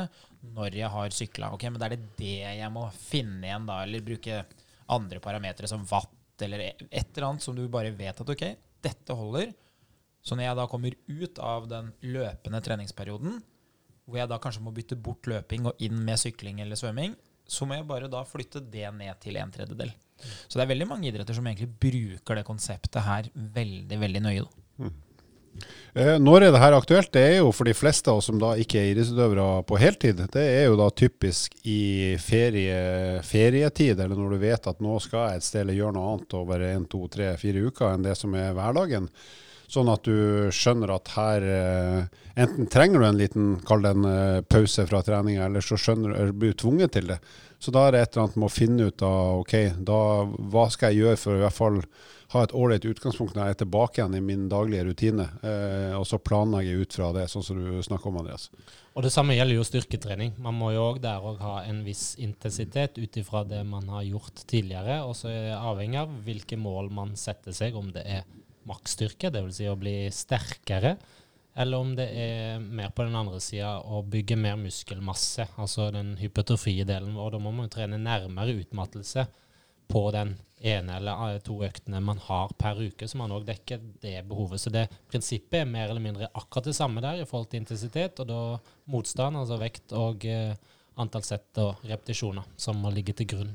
når 0.55 0.79
jeg 0.79 0.91
har 0.95 1.19
sykla. 1.19 1.53
Ok, 1.57 1.67
men 1.69 1.83
da 1.83 1.89
er 1.89 1.97
det 1.97 2.15
det 2.19 2.39
jeg 2.63 2.73
må 2.73 2.87
finne 2.95 3.47
igjen, 3.51 3.69
da, 3.69 3.83
eller 3.83 4.07
bruke 4.07 4.43
andre 4.93 5.23
parametere 5.25 5.71
som 5.71 5.85
watt 5.91 6.15
eller 6.47 6.65
et 6.69 6.87
eller 6.91 7.29
annet 7.29 7.45
som 7.45 7.57
du 7.57 7.65
bare 7.73 7.93
vet 7.97 8.21
at 8.23 8.33
ok, 8.35 8.45
dette 8.83 9.17
holder. 9.17 9.53
Så 10.23 10.39
når 10.39 10.49
jeg 10.49 10.59
da 10.59 10.69
kommer 10.71 10.97
ut 11.09 11.41
av 11.43 11.67
den 11.71 11.91
løpende 12.07 12.61
treningsperioden, 12.63 13.41
hvor 14.07 14.19
jeg 14.19 14.31
da 14.31 14.39
kanskje 14.43 14.63
må 14.65 14.73
bytte 14.75 14.99
bort 14.99 15.27
løping 15.31 15.67
og 15.71 15.83
inn 15.83 15.99
med 16.07 16.21
sykling 16.21 16.61
eller 16.63 16.79
svømming, 16.79 17.15
så 17.47 17.67
må 17.67 17.77
jeg 17.77 17.89
bare 17.89 18.11
da 18.11 18.23
flytte 18.27 18.63
det 18.73 18.87
ned 18.95 19.19
til 19.23 19.39
en 19.41 19.53
tredjedel. 19.55 19.93
Så 20.23 20.59
det 20.59 20.65
er 20.65 20.71
veldig 20.71 20.89
mange 20.91 21.09
idretter 21.11 21.35
som 21.35 21.47
egentlig 21.49 21.73
bruker 21.83 22.39
det 22.39 22.47
konseptet 22.47 23.03
her 23.03 23.31
veldig, 23.35 23.99
veldig 24.05 24.23
nøye. 24.23 24.45
Da. 24.45 24.93
Eh, 25.93 26.17
når 26.17 26.47
er 26.47 26.55
det 26.55 26.63
her 26.63 26.75
aktuelt? 26.77 27.11
Det 27.13 27.21
er 27.21 27.37
jo 27.43 27.51
for 27.53 27.69
de 27.69 27.75
fleste 27.77 28.09
av 28.09 28.23
oss 28.23 28.31
som 28.31 28.39
da 28.41 28.55
ikke 28.61 28.81
er 28.81 28.93
idrettsutøvere 28.95 29.47
på 29.69 29.79
heltid. 29.81 30.23
Det 30.33 30.45
er 30.45 30.67
jo 30.71 30.79
da 30.81 30.89
typisk 30.97 31.55
i 31.69 32.17
ferie, 32.23 33.21
ferietid, 33.29 34.01
eller 34.01 34.17
når 34.17 34.35
du 34.35 34.43
vet 34.47 34.69
at 34.73 34.83
nå 34.85 34.97
skal 35.05 35.29
jeg 35.29 35.43
et 35.43 35.49
sted 35.51 35.65
eller 35.67 35.79
gjøre 35.79 35.97
noe 35.99 36.15
annet 36.15 36.37
over 36.41 36.67
en, 36.73 36.89
to, 36.89 37.05
tre, 37.13 37.35
fire 37.41 37.69
uker 37.69 37.93
enn 37.93 38.09
det 38.09 38.17
som 38.19 38.35
er 38.39 38.57
hverdagen. 38.57 39.11
Sånn 39.73 39.89
at 39.89 40.05
du 40.05 40.51
skjønner 40.53 40.91
at 40.93 41.15
her 41.15 41.45
eh, 41.49 42.01
enten 42.41 42.69
trenger 42.73 43.01
du 43.01 43.07
en 43.09 43.21
liten, 43.21 43.55
kall 43.65 43.85
det 43.85 43.95
en 43.97 44.09
eh, 44.09 44.43
pause 44.45 44.85
fra 44.89 45.01
treninga, 45.05 45.47
eller 45.47 45.65
så 45.65 45.79
skjønner, 45.81 46.33
blir 46.37 46.53
du 46.53 46.61
tvunget 46.61 46.93
til 46.97 47.09
det. 47.13 47.21
Så 47.63 47.71
da 47.71 47.85
er 47.87 47.95
det 47.95 48.01
et 48.03 48.17
eller 48.17 48.27
annet 48.27 48.41
med 48.43 48.49
å 48.49 48.53
finne 48.53 48.89
ut 48.91 49.05
av 49.07 49.45
ok, 49.45 49.55
da, 49.87 50.01
hva 50.51 50.67
skal 50.73 50.91
jeg 50.91 51.05
gjøre 51.05 51.21
for 51.21 51.35
å 51.35 51.39
i 51.39 51.45
hvert 51.45 51.59
fall 51.61 51.79
ha 52.33 52.43
et 52.43 52.55
ålreit 52.57 52.87
utgangspunkt 52.89 53.37
når 53.37 53.45
jeg 53.45 53.55
er 53.55 53.59
tilbake 53.61 54.01
igjen 54.01 54.17
i 54.17 54.23
min 54.25 54.49
daglige 54.51 54.87
rutine. 54.89 55.27
Eh, 55.47 55.93
og 55.95 56.07
så 56.09 56.19
planlegger 56.19 56.73
jeg 56.73 56.87
ut 56.87 56.97
fra 56.97 57.11
det, 57.15 57.27
sånn 57.31 57.45
som 57.47 57.61
du 57.61 57.77
snakker 57.85 58.11
om, 58.11 58.19
Andreas. 58.23 58.49
Og 58.97 59.07
Det 59.07 59.13
samme 59.15 59.37
gjelder 59.37 59.61
jo 59.61 59.67
styrketrening. 59.69 60.35
Man 60.43 60.57
må 60.59 60.73
jo 60.75 60.89
òg 60.89 61.03
der 61.05 61.23
òg 61.23 61.39
ha 61.45 61.61
en 61.69 61.83
viss 61.87 62.17
intensitet 62.19 62.99
ut 62.99 63.21
ifra 63.21 63.45
det 63.49 63.63
man 63.69 63.87
har 63.95 64.07
gjort 64.09 64.43
tidligere. 64.49 65.03
Og 65.07 65.15
så 65.21 65.31
er 65.31 65.51
det 65.51 65.59
avhengig 65.61 66.01
av 66.03 66.17
hvilke 66.27 66.59
mål 66.61 66.91
man 66.93 67.15
setter 67.21 67.55
seg, 67.57 67.77
om 67.79 67.93
det 67.95 68.05
er 68.19 68.27
maksstyrke, 68.69 69.31
dvs. 69.35 69.59
Si 69.61 69.69
å 69.71 69.79
bli 69.79 69.97
sterkere, 70.15 70.97
eller 71.55 71.79
om 71.79 71.93
det 71.97 72.07
er 72.17 72.61
mer 72.61 72.93
på 72.97 73.05
den 73.05 73.17
andre 73.17 73.41
sida 73.43 73.75
å 73.85 74.01
bygge 74.09 74.39
mer 74.41 74.57
muskelmasse, 74.57 75.51
altså 75.61 75.91
den 75.93 76.15
hypertrofie 76.21 76.87
delen. 76.89 77.15
vår. 77.15 77.35
da 77.35 77.41
må 77.43 77.53
man 77.53 77.69
trene 77.73 78.01
nærmere 78.01 78.57
utmattelse 78.63 79.27
på 79.93 80.07
den 80.15 80.37
ene 80.63 80.97
eller 80.97 81.41
to 81.45 81.59
øktene 81.67 82.01
man 82.01 82.21
har 82.25 82.55
per 82.57 82.81
uke, 82.81 83.09
så 83.09 83.19
man 83.21 83.35
òg 83.37 83.45
dekker 83.45 83.83
det 84.01 84.23
behovet. 84.29 84.63
Så 84.63 84.73
det 84.73 84.87
prinsippet 85.11 85.61
er 85.61 85.69
mer 85.69 85.91
eller 85.91 86.01
mindre 86.01 86.31
akkurat 86.33 86.71
det 86.71 86.77
samme 86.79 87.03
der 87.05 87.21
i 87.21 87.27
forhold 87.29 87.51
til 87.51 87.61
intensitet, 87.61 88.23
og 88.23 88.31
da 88.31 88.41
motstand, 88.95 89.37
altså 89.37 89.61
vekt 89.61 89.93
og 89.99 90.25
eh, 90.25 90.57
antall 91.03 91.27
sett 91.27 91.61
og 91.61 91.85
repetisjoner, 91.85 92.49
som 92.57 92.81
må 92.81 92.95
ligge 92.95 93.13
til 93.19 93.29
grunn. 93.35 93.53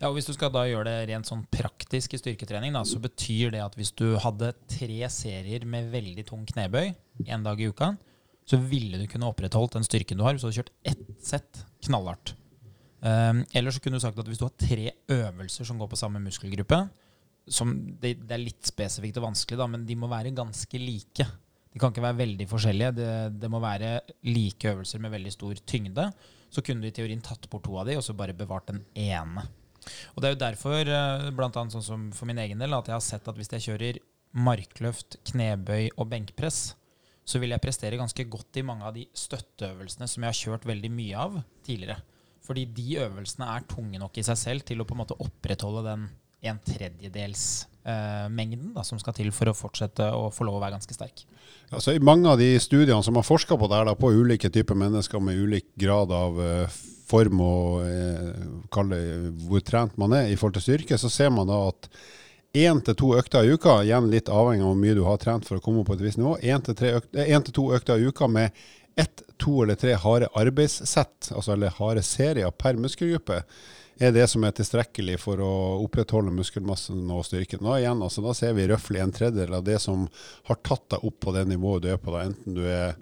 Ja, 0.00 0.10
og 0.10 0.18
Hvis 0.18 0.26
du 0.28 0.34
skal 0.34 0.50
da 0.52 0.66
gjøre 0.68 0.90
det 0.90 1.08
rent 1.08 1.28
sånn 1.28 1.46
praktisk 1.48 2.16
i 2.16 2.20
styrketrening, 2.20 2.74
da, 2.74 2.82
så 2.84 2.98
betyr 3.00 3.54
det 3.54 3.62
at 3.64 3.78
hvis 3.78 3.94
du 3.96 4.18
hadde 4.20 4.52
tre 4.68 5.06
serier 5.12 5.64
med 5.64 5.92
veldig 5.94 6.26
tung 6.28 6.42
knebøy 6.48 6.90
en 7.24 7.46
dag 7.46 7.60
i 7.60 7.68
uka, 7.70 7.94
så 8.46 8.58
ville 8.60 9.00
du 9.00 9.06
kunne 9.10 9.28
opprettholdt 9.30 9.78
den 9.78 9.86
styrken 9.86 10.18
du 10.18 10.24
har 10.26 10.36
hvis 10.36 10.44
du 10.44 10.50
hadde 10.50 10.60
kjørt 10.60 10.74
ett 10.86 11.06
sett 11.24 11.64
knallhardt. 11.86 12.36
Um, 13.00 13.42
eller 13.54 13.74
så 13.74 13.80
kunne 13.82 13.98
du 13.98 14.02
sagt 14.02 14.18
at 14.18 14.28
hvis 14.28 14.38
du 14.40 14.46
har 14.46 14.54
tre 14.58 14.92
øvelser 15.12 15.66
som 15.68 15.78
går 15.78 15.90
på 15.92 15.98
samme 16.00 16.22
muskelgruppe 16.22 16.78
det, 17.46 18.14
det, 18.26 18.32
er 18.32 18.40
litt 18.42 18.66
spesifikt 18.66 19.20
og 19.20 19.28
vanskelig, 19.28 19.58
da, 19.60 19.66
men 19.70 19.84
de 19.86 19.94
må 19.98 20.08
være 20.10 20.34
ganske 20.34 20.80
like. 20.82 21.26
De 21.70 21.78
kan 21.78 21.92
ikke 21.92 22.02
være 22.02 22.18
veldig 22.18 22.46
forskjellige. 22.50 22.94
Det, 22.96 23.10
det 23.42 23.50
må 23.52 23.60
være 23.62 24.00
like 24.26 24.72
øvelser 24.72 25.02
med 25.02 25.14
veldig 25.14 25.32
stor 25.34 25.60
tyngde. 25.62 26.08
Så 26.50 26.64
kunne 26.64 26.82
du 26.82 26.88
i 26.88 26.96
teorien 26.96 27.22
tatt 27.22 27.46
bort 27.52 27.66
to 27.68 27.76
av 27.78 27.86
de, 27.86 27.94
og 27.98 28.02
så 28.02 28.16
bare 28.18 28.34
bevart 28.34 28.72
den 28.72 28.82
ene. 28.98 29.44
Og 30.14 30.22
Det 30.22 30.28
er 30.28 30.34
jo 30.34 30.42
derfor, 30.42 30.80
eh, 30.90 31.30
blant 31.36 31.56
annet 31.60 31.76
sånn 31.76 31.86
som 31.86 32.08
for 32.16 32.26
min 32.26 32.40
egen 32.42 32.58
del, 32.58 32.74
at 32.74 32.90
jeg 32.90 32.96
har 32.96 33.04
sett 33.04 33.28
at 33.30 33.38
hvis 33.38 33.52
jeg 33.54 33.66
kjører 33.68 34.00
markløft, 34.34 35.20
knebøy 35.30 35.92
og 35.94 36.08
benkpress, 36.10 36.74
så 37.26 37.40
vil 37.42 37.52
jeg 37.52 37.62
prestere 37.62 37.98
ganske 37.98 38.26
godt 38.30 38.60
i 38.60 38.66
mange 38.66 38.86
av 38.86 38.94
de 38.94 39.06
støtteøvelsene 39.16 40.06
som 40.08 40.22
jeg 40.22 40.30
har 40.30 40.38
kjørt 40.38 40.68
veldig 40.68 40.92
mye 40.94 41.24
av 41.24 41.40
tidligere. 41.66 41.98
Fordi 42.46 42.62
de 42.70 43.00
øvelsene 43.02 43.48
er 43.50 43.66
tunge 43.66 43.98
nok 43.98 44.20
i 44.20 44.24
seg 44.26 44.38
selv 44.38 44.66
til 44.66 44.80
å 44.80 44.86
på 44.86 44.94
en 44.94 45.02
måte 45.02 45.18
opprettholde 45.22 45.82
den 45.88 46.06
en 46.46 46.58
tredjedels 46.62 47.66
eh, 47.82 48.26
mengden 48.30 48.70
da, 48.76 48.84
som 48.86 49.00
skal 49.02 49.16
til 49.16 49.32
for 49.34 49.50
å 49.50 49.56
fortsette 49.56 50.06
å 50.14 50.28
få 50.34 50.46
lov 50.46 50.58
å 50.58 50.62
være 50.62 50.76
ganske 50.76 50.94
sterk. 50.94 51.24
Altså, 51.72 51.96
I 51.96 52.02
mange 52.04 52.30
av 52.30 52.38
de 52.38 52.52
studiene 52.62 53.02
som 53.02 53.18
har 53.18 53.26
forska 53.26 53.58
på 53.58 53.66
det 53.70 53.80
her, 53.80 53.88
da, 53.88 53.96
på 53.98 54.12
ulike 54.14 54.50
typer 54.52 54.78
mennesker 54.78 55.22
med 55.22 55.40
ulik 55.40 55.72
grad 55.80 56.12
av 56.14 56.38
uh, 56.38 56.76
form 57.06 57.42
og 57.42 57.82
eh, 57.86 58.46
hvor 59.48 59.64
trent 59.66 59.96
man 60.00 60.14
er 60.18 60.30
i 60.30 60.38
forhold 60.38 60.58
til 60.58 60.68
styrke, 60.68 60.98
så 60.98 61.10
ser 61.12 61.32
man 61.34 61.50
da 61.50 61.58
at 61.72 61.90
én 62.56 62.80
til 62.84 62.96
to 62.98 63.12
økter 63.18 63.44
i 63.44 63.54
uka, 63.54 63.78
igjen 63.84 64.10
litt 64.12 64.30
avhengig 64.32 64.64
av 64.64 64.72
hvor 64.72 64.80
mye 64.80 64.96
du 64.96 65.04
har 65.06 65.20
trent 65.22 65.46
for 65.48 65.58
å 65.58 65.64
komme 65.64 65.82
opp 65.82 65.90
på 65.90 65.96
et 65.98 66.04
visst 66.06 66.20
nivå, 66.20 66.36
én 66.40 66.64
til, 66.64 67.00
eh, 67.12 67.32
til 67.48 67.56
to 67.56 67.70
økter 67.76 68.00
i 68.00 68.08
uka 68.08 68.28
med 68.28 68.50
ett, 68.96 69.22
to 69.36 69.62
eller 69.62 69.76
tre 69.76 69.96
harde 70.00 70.28
arbeidssett, 70.32 71.32
altså 71.32 71.52
eller 71.52 71.74
harde 71.76 72.02
serier 72.02 72.50
per 72.50 72.78
muskelgruppe, 72.80 73.42
er 74.00 74.12
det 74.12 74.26
som 74.28 74.44
er 74.44 74.52
tilstrekkelig 74.56 75.18
for 75.20 75.40
å 75.40 75.52
opprettholde 75.84 76.32
muskelmassen 76.36 77.04
og 77.12 77.24
styrken. 77.24 77.62
Da, 77.64 77.78
igjen, 77.80 78.02
altså, 78.04 78.24
da 78.24 78.34
ser 78.36 78.56
vi 78.56 78.66
røftlig 78.68 79.00
en 79.00 79.12
tredjedel 79.12 79.56
av 79.56 79.64
det 79.64 79.78
som 79.80 80.06
har 80.48 80.60
tatt 80.64 80.84
deg 80.92 81.04
opp 81.08 81.20
på 81.24 81.32
det 81.36 81.46
nivået 81.48 81.84
du 81.84 81.92
er 81.92 82.00
på, 82.00 82.12
da, 82.12 82.26
enten 82.28 82.56
du 82.56 82.64
er 82.68 82.96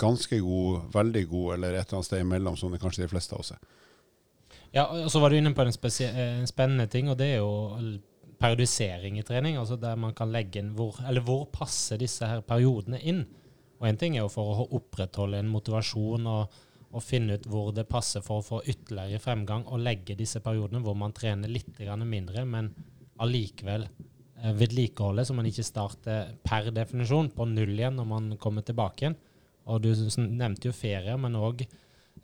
ganske 0.00 0.40
god, 0.42 0.90
veldig 0.94 1.24
god, 1.30 1.54
eller 1.54 1.76
et 1.76 1.86
eller 1.86 2.00
annet 2.00 2.10
sted 2.10 2.24
imellom, 2.24 2.56
som 2.60 2.72
det 2.72 2.82
kanskje 2.82 3.04
de 3.04 3.12
fleste 3.12 3.36
av 3.36 3.44
oss 3.44 3.54
er. 3.54 3.62
Ja, 4.74 4.88
og 5.04 5.10
så 5.12 5.20
var 5.22 5.30
du 5.30 5.38
inne 5.38 5.54
på 5.54 5.62
en, 5.62 5.70
en, 5.70 6.48
spennende 6.50 6.88
ting, 6.90 7.08
og 7.08 7.18
det 7.20 7.36
er 7.36 7.44
jo 7.44 7.52
periodisering 8.44 9.18
i 9.18 9.24
trening. 9.26 9.56
altså 9.56 9.76
Der 9.80 9.96
man 9.96 10.14
kan 10.14 10.32
legge 10.32 10.60
inn 10.60 10.74
hvor, 10.76 11.00
eller 11.08 11.24
hvor 11.24 11.48
passer 11.52 12.00
disse 12.00 12.28
her 12.28 12.44
periodene 12.46 13.00
inn. 13.00 13.24
Og 13.80 13.88
En 13.88 13.98
ting 14.00 14.16
er 14.16 14.24
jo 14.24 14.32
for 14.32 14.62
å 14.62 14.68
opprettholde 14.78 15.40
en 15.40 15.50
motivasjon 15.52 16.26
og, 16.30 16.56
og, 16.90 17.02
finne 17.02 17.38
ut 17.38 17.46
hvor 17.50 17.72
det 17.74 17.88
passer 17.90 18.22
for 18.24 18.40
å 18.40 18.46
få 18.46 18.62
ytterligere 18.70 19.20
fremgang, 19.20 19.66
og 19.66 19.82
legge 19.82 20.16
disse 20.16 20.40
periodene 20.40 20.82
hvor 20.84 20.96
man 20.96 21.12
trener 21.12 21.50
litt 21.50 21.80
mindre, 22.04 22.44
men 22.44 22.70
allikevel 23.18 23.88
vedlikeholdet, 23.88 24.10
vedlikeholde, 24.44 25.24
så 25.24 25.34
man 25.36 25.46
ikke 25.48 25.64
starter 25.64 26.34
per 26.44 26.70
definisjon 26.74 27.30
på 27.32 27.46
null 27.48 27.78
igjen 27.78 27.96
når 27.96 28.08
man 28.08 28.26
kommer 28.40 28.62
tilbake 28.66 29.04
igjen. 29.04 29.16
Og 29.64 29.80
du 29.80 29.90
nevnte 30.20 30.68
jo 30.68 30.76
ferie, 30.76 31.14
men 31.16 31.38
òg 31.38 31.64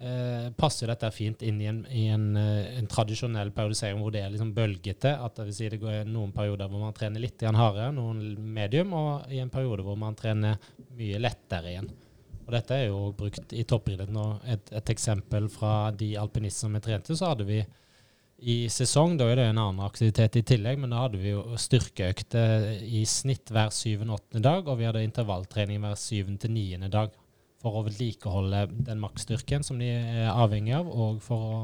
eh, 0.00 0.50
passer 0.56 0.90
dette 0.90 1.10
fint 1.14 1.42
inn 1.46 1.60
i, 1.60 1.66
en, 1.70 1.80
i 1.92 2.06
en, 2.12 2.28
eh, 2.36 2.78
en, 2.78 2.88
tradisjonell 2.90 3.52
periodisering 3.56 4.00
hvor 4.00 4.12
det 4.14 4.24
er 4.24 4.32
liksom 4.32 4.52
bølgete. 4.56 5.14
At 5.20 5.36
det 5.38 5.48
vil 5.48 5.56
si 5.56 5.72
det 5.72 5.80
går 5.82 6.08
noen 6.08 6.32
perioder 6.36 6.70
hvor 6.70 6.84
man 6.86 6.96
trener 6.96 7.22
litt 7.22 7.42
hardere, 7.44 7.90
noen 7.96 8.22
medium, 8.54 8.94
og 8.96 9.32
i 9.32 9.42
en 9.42 9.52
periode 9.52 9.84
hvor 9.86 9.98
man 10.00 10.18
trener 10.18 10.58
mye 10.98 11.20
lettere 11.20 11.74
igjen. 11.74 11.92
Og 12.46 12.56
dette 12.56 12.74
er 12.74 12.88
jo 12.88 13.12
brukt 13.16 13.52
i 13.54 13.66
toppidretten. 13.68 14.18
Et, 14.50 14.72
et, 14.72 14.94
eksempel 14.96 15.46
fra 15.52 15.92
de 15.94 16.16
alpinistene 16.18 16.80
vi 16.80 16.86
trente, 16.88 17.16
så 17.16 17.34
hadde 17.34 17.46
vi 17.46 17.60
i 18.40 18.54
sesong, 18.72 19.18
da 19.20 19.26
er 19.28 19.36
det 19.36 19.50
en 19.50 19.58
annen 19.60 19.82
aktivitet 19.84 20.38
i 20.40 20.42
tillegg, 20.48 20.78
men 20.80 20.94
da 20.94 21.02
hadde 21.02 21.18
vi 21.20 21.34
jo 21.34 21.42
styrkeøkte 21.60 22.42
i 22.88 23.02
snitt 23.04 23.52
hver 23.52 23.68
syvende 23.76 24.14
og 24.14 24.22
åttende 24.22 24.46
dag, 24.48 24.64
og 24.64 24.80
vi 24.80 24.86
hadde 24.88 25.02
intervalltrening 25.04 25.82
hver 25.84 25.98
syvende 26.00 26.40
til 26.40 26.54
niende 26.56 26.88
dag 26.88 27.12
for 27.60 27.76
å 27.76 27.84
vedlikeholde 27.86 28.64
den 28.88 29.00
maksstyrken 29.02 29.64
som 29.66 29.80
de 29.80 29.90
er 29.92 30.30
avhengig 30.32 30.74
av, 30.78 30.88
og 30.88 31.20
for 31.24 31.46
å 31.46 31.60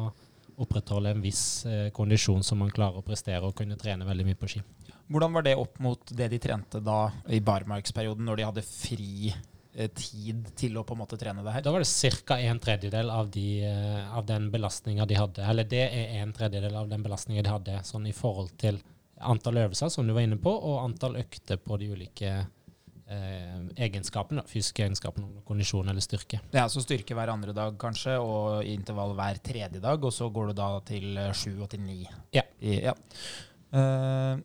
opprettholde 0.62 1.12
en 1.12 1.24
viss 1.24 1.66
eh, 1.68 1.90
kondisjon 1.92 2.44
som 2.44 2.60
man 2.62 2.72
klarer 2.72 3.00
å 3.00 3.04
prestere 3.04 3.44
og 3.44 3.56
kunne 3.56 3.76
trene 3.80 4.08
veldig 4.08 4.24
mye 4.28 4.38
på 4.40 4.48
ski. 4.54 4.62
Hvordan 5.12 5.36
var 5.36 5.44
det 5.46 5.54
opp 5.60 5.78
mot 5.84 6.14
det 6.18 6.30
de 6.32 6.40
trente 6.42 6.80
da 6.82 7.10
i 7.30 7.42
barmarksperioden, 7.44 8.24
når 8.26 8.40
de 8.40 8.46
hadde 8.48 8.64
fri 8.66 9.28
eh, 9.30 9.90
tid 9.92 10.48
til 10.58 10.78
å 10.80 10.84
på 10.86 10.96
en 10.96 11.02
måte 11.04 11.18
trene 11.20 11.44
det 11.44 11.54
her? 11.54 11.64
Da 11.64 11.74
var 11.74 11.84
det 11.84 12.12
ca. 12.26 12.40
en 12.40 12.60
tredjedel 12.62 13.12
av, 13.12 13.30
de, 13.30 13.46
eh, 13.68 14.16
av 14.16 14.26
den 14.26 14.50
belastninga 14.52 15.06
de 15.06 15.20
hadde. 15.20 15.44
Eller 15.44 15.68
det 15.68 15.84
er 15.86 16.18
en 16.22 16.34
tredjedel 16.36 16.76
av 16.76 16.90
den 16.90 17.04
belastninga 17.04 17.44
de 17.44 17.52
hadde, 17.52 17.78
sånn 17.84 18.08
i 18.08 18.16
forhold 18.16 18.56
til 18.60 18.80
antall 19.16 19.62
øvelser, 19.64 19.92
som 19.92 20.08
du 20.08 20.12
var 20.16 20.26
inne 20.26 20.40
på, 20.40 20.52
og 20.52 20.82
antall 20.82 21.20
økter 21.20 21.60
på 21.60 21.78
de 21.80 21.92
ulike 21.92 22.34
egenskapene. 23.06 24.42
Fysiske 24.50 24.82
egenskapene, 24.86 25.42
kondisjon 25.46 25.88
eller 25.88 26.02
styrke. 26.04 26.40
Ja, 26.54 26.66
Så 26.68 26.82
styrke 26.82 27.14
hver 27.14 27.30
andre 27.32 27.54
dag 27.56 27.76
kanskje, 27.78 28.16
og 28.18 28.64
intervall 28.66 29.14
hver 29.14 29.38
tredje 29.38 29.80
dag, 29.80 30.04
og 30.04 30.12
så 30.12 30.28
går 30.30 30.50
du 30.50 30.58
da 30.58 30.68
til 30.86 31.16
eh, 31.16 31.32
sju 31.32 31.62
og 31.62 31.70
til 31.70 31.80
ni. 31.86 32.00
Ja. 32.34 32.42
I, 32.60 32.80
ja. 32.88 32.94
Eh, 33.72 34.42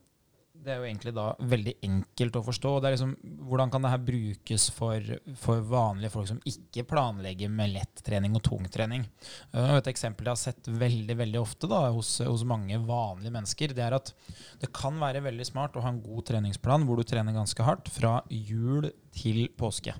det 0.61 0.73
er 0.73 0.81
jo 0.81 0.85
egentlig 0.85 1.13
da 1.15 1.25
veldig 1.51 1.73
enkelt 1.87 2.37
å 2.37 2.43
forstå. 2.45 2.73
Det 2.79 2.89
er 2.89 2.95
liksom, 2.95 3.13
hvordan 3.49 3.71
kan 3.73 3.85
det 3.85 3.91
her 3.93 4.03
brukes 4.05 4.67
for, 4.75 5.13
for 5.41 5.63
vanlige 5.65 6.13
folk 6.13 6.29
som 6.29 6.41
ikke 6.47 6.85
planlegger 6.91 7.49
med 7.53 7.73
lett 7.73 8.03
trening 8.05 8.37
og 8.37 8.43
tung 8.45 8.67
trening? 8.71 9.07
Uh, 9.55 9.77
et 9.79 9.89
eksempel 9.91 10.29
jeg 10.29 10.35
har 10.35 10.41
sett 10.41 10.69
veldig 10.69 11.17
veldig 11.23 11.41
ofte 11.41 11.69
da, 11.71 11.83
hos, 11.95 12.13
hos, 12.27 12.45
mange 12.51 12.77
vanlige 12.85 13.33
mennesker, 13.33 13.73
det 13.77 13.85
er 13.87 13.97
at 13.97 14.13
det 14.61 14.71
kan 14.75 14.99
være 15.01 15.23
veldig 15.25 15.49
smart 15.49 15.77
å 15.77 15.85
ha 15.85 15.93
en 15.93 16.03
god 16.03 16.29
treningsplan 16.29 16.85
hvor 16.85 16.99
du 16.99 17.07
trener 17.09 17.35
ganske 17.35 17.65
hardt 17.65 17.89
fra 17.93 18.19
jul 18.29 18.91
til 19.17 19.47
påske. 19.57 19.95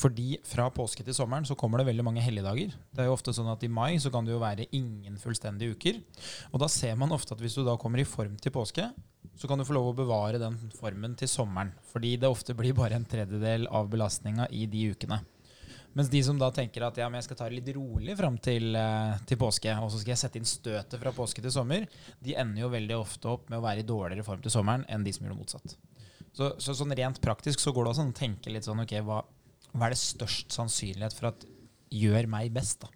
Fordi 0.00 0.38
fra 0.48 0.68
påske 0.72 1.04
til 1.04 1.16
sommeren 1.16 1.44
så 1.44 1.56
kommer 1.58 1.80
det 1.80 1.90
veldig 1.90 2.04
mange 2.06 2.22
helligdager. 2.24 2.72
Det 2.94 3.02
er 3.02 3.10
jo 3.10 3.16
ofte 3.18 3.34
sånn 3.36 3.50
at 3.52 3.64
I 3.66 3.68
mai 3.72 3.98
så 4.00 4.12
kan 4.12 4.24
det 4.24 4.32
jo 4.32 4.40
være 4.40 4.68
ingen 4.76 5.18
fullstendige 5.20 5.76
uker. 5.76 5.98
Og 6.54 6.62
da 6.62 6.70
ser 6.72 6.96
man 7.00 7.12
ofte 7.12 7.36
at 7.36 7.42
hvis 7.42 7.58
du 7.58 7.66
da 7.66 7.76
kommer 7.80 8.00
i 8.00 8.08
form 8.08 8.38
til 8.40 8.54
påske, 8.54 8.86
så 9.36 9.48
kan 9.48 9.60
du 9.60 9.66
få 9.68 9.76
lov 9.76 9.90
å 9.90 9.98
bevare 9.98 10.40
den 10.40 10.56
formen 10.78 11.16
til 11.20 11.28
sommeren. 11.28 11.74
Fordi 11.92 12.14
det 12.20 12.30
ofte 12.30 12.56
blir 12.56 12.76
bare 12.76 12.96
en 12.96 13.04
tredjedel 13.08 13.68
av 13.68 13.92
belastninga 13.92 14.48
i 14.56 14.64
de 14.70 14.88
ukene. 14.94 15.20
Mens 15.96 16.10
de 16.12 16.20
som 16.22 16.38
da 16.38 16.52
tenker 16.54 16.84
at 16.86 16.98
ja, 17.00 17.08
men 17.10 17.18
jeg 17.18 17.26
skal 17.26 17.38
ta 17.40 17.48
det 17.50 17.58
litt 17.58 17.72
rolig 17.74 18.14
fram 18.18 18.36
til, 18.38 18.76
eh, 18.78 19.16
til, 19.26 19.38
påske, 19.40 19.72
og 19.82 19.90
så 19.90 19.98
skal 19.98 20.14
jeg 20.14 20.22
sette 20.22 20.38
inn 20.38 20.46
støtet 20.46 21.00
fra 21.02 21.12
påske 21.12 21.42
til 21.42 21.52
sommer, 21.52 21.88
de 22.22 22.36
ender 22.38 22.62
jo 22.62 22.70
veldig 22.70 22.98
ofte 23.00 23.32
opp 23.32 23.50
med 23.50 23.58
å 23.58 23.64
være 23.64 23.82
i 23.82 23.88
dårligere 23.88 24.26
form 24.26 24.44
til 24.44 24.54
sommeren 24.54 24.86
enn 24.88 25.04
de 25.04 25.12
som 25.16 25.26
gjør 25.26 25.34
det 25.34 25.40
motsatt. 25.40 25.74
Så, 26.30 26.52
så 26.62 26.76
sånn 26.78 26.94
rent 26.94 27.18
praktisk 27.20 27.58
så 27.58 27.74
går 27.74 27.88
det 27.88 27.92
også 27.94 28.04
an 28.06 28.14
å 28.14 28.20
tenke 28.20 28.52
litt 28.54 28.68
sånn 28.68 28.84
ok, 28.84 28.94
hva, 29.02 29.24
hva 29.72 29.88
er 29.88 29.94
det 29.94 30.00
størst 30.00 30.54
sannsynlighet 30.54 31.16
for 31.16 31.30
at 31.32 31.44
gjør 31.90 32.28
meg 32.30 32.50
best, 32.54 32.82
da? 32.84 32.90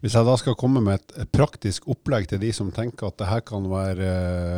Hvis 0.00 0.14
jeg 0.16 0.24
da 0.24 0.34
skal 0.40 0.56
komme 0.56 0.80
med 0.80 0.96
et, 0.96 1.26
praktisk 1.34 1.84
opplegg 1.92 2.30
til 2.30 2.40
de 2.40 2.48
som 2.56 2.70
tenker 2.72 3.10
at 3.10 3.18
det 3.20 3.28
her 3.28 3.42
kan 3.44 3.66
være 3.68 4.12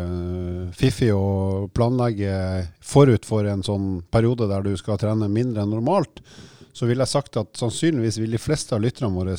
uh, 0.07 0.69
fiffig 0.77 1.11
å 1.15 1.67
planlegge 1.75 2.31
forut 2.79 3.27
for 3.27 3.49
en 3.51 3.65
sånn 3.67 3.89
periode 4.15 4.47
der 4.51 4.63
du 4.67 4.77
skal 4.79 5.01
trene 5.01 5.31
mindre 5.33 5.65
enn 5.65 5.75
normalt, 5.75 6.23
så 6.71 6.87
ville 6.87 7.03
jeg 7.03 7.17
sagt 7.17 7.41
at 7.41 7.59
sannsynligvis 7.59 8.21
vil 8.23 8.37
de 8.37 8.43
fleste 8.43 8.77
av 8.77 8.85
lytterne 8.85 9.11
våre 9.15 9.35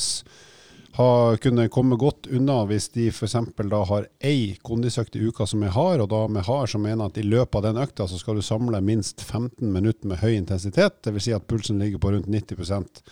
ha 0.97 1.37
kunne 1.37 1.67
komme 1.69 1.95
godt 1.99 2.27
unna 2.33 2.63
hvis 2.69 2.89
de 2.95 3.07
f.eks. 3.11 3.35
da 3.57 3.81
har 3.91 4.07
ei 4.25 4.57
kondisøkt 4.65 5.15
i 5.15 5.21
uka 5.27 5.45
som 5.47 5.63
er 5.63 5.75
hard, 5.75 6.03
og 6.03 6.09
da 6.13 6.23
med 6.27 6.47
hard 6.47 6.71
så 6.71 6.81
mener 6.81 7.09
at 7.09 7.19
i 7.19 7.25
løpet 7.25 7.59
av 7.59 7.67
den 7.67 7.81
økta 7.83 8.07
så 8.09 8.17
skal 8.19 8.39
du 8.39 8.45
samle 8.45 8.81
minst 8.81 9.21
15 9.21 9.69
minutter 9.73 10.09
med 10.09 10.23
høy 10.23 10.33
intensitet, 10.33 11.01
dvs. 11.05 11.27
Si 11.27 11.35
at 11.35 11.47
pulsen 11.47 11.79
ligger 11.81 12.01
på 12.01 12.13
rundt 12.15 12.31
90% 12.31 13.03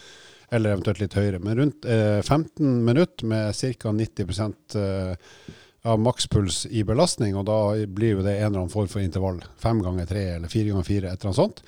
eller 0.50 0.74
eventuelt 0.74 1.02
litt 1.04 1.16
høyere. 1.18 1.40
Men 1.44 1.58
rundt 1.60 1.86
eh, 1.86 2.20
15 2.22 2.84
minutter 2.88 3.28
med 3.28 3.56
ca. 3.56 3.92
90 3.92 4.80
eh, 4.80 5.32
av 5.88 6.00
makspuls 6.00 6.66
i 6.72 6.84
belastning, 6.88 7.36
og 7.38 7.46
da 7.48 7.60
blir 7.88 8.18
jo 8.18 8.26
det 8.26 8.38
en 8.38 8.50
eller 8.50 8.64
annen 8.64 8.74
form 8.74 8.90
for 8.92 9.04
intervall. 9.04 9.42
Fem 9.60 9.80
ganger 9.84 10.10
tre 10.10 10.24
eller 10.36 10.52
fire 10.52 10.72
ganger 10.72 10.88
fire, 10.88 11.12
et 11.12 11.20
eller 11.20 11.32
annet 11.32 11.42
sånt. 11.42 11.64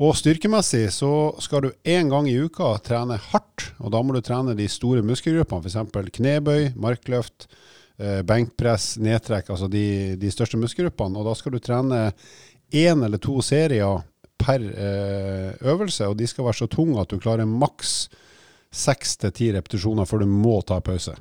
Og 0.00 0.14
styrkemessig 0.16 0.86
så 0.96 1.12
skal 1.44 1.66
du 1.66 1.72
én 1.84 2.08
gang 2.08 2.24
i 2.28 2.38
uka 2.40 2.72
trene 2.80 3.18
hardt, 3.20 3.66
og 3.84 3.92
da 3.92 4.00
må 4.00 4.14
du 4.16 4.22
trene 4.24 4.54
de 4.56 4.64
store 4.72 5.02
muskelgruppene, 5.04 5.68
f.eks. 5.68 6.14
knebøy, 6.16 6.70
markløft, 6.80 7.50
eh, 8.00 8.22
benkpress, 8.24 8.94
nedtrekk, 8.96 9.50
altså 9.52 9.68
de, 9.68 10.16
de 10.16 10.30
største 10.32 10.56
muskelgruppene. 10.56 11.20
Og 11.20 11.28
da 11.28 11.36
skal 11.36 11.52
du 11.52 11.60
trene 11.60 12.06
én 12.72 13.04
eller 13.04 13.20
to 13.20 13.42
serier 13.44 14.00
per 14.40 14.64
eh, 14.64 15.52
øvelse, 15.68 16.08
og 16.08 16.16
de 16.16 16.30
skal 16.32 16.48
være 16.48 16.62
så 16.62 16.70
tunge 16.72 16.96
at 17.02 17.12
du 17.12 17.20
klarer 17.20 17.44
maks 17.44 18.08
seks 18.72 19.18
til 19.20 19.36
ti 19.36 19.52
repetisjoner 19.52 20.08
før 20.08 20.24
du 20.24 20.32
må 20.32 20.62
ta 20.64 20.80
pause. 20.80 21.18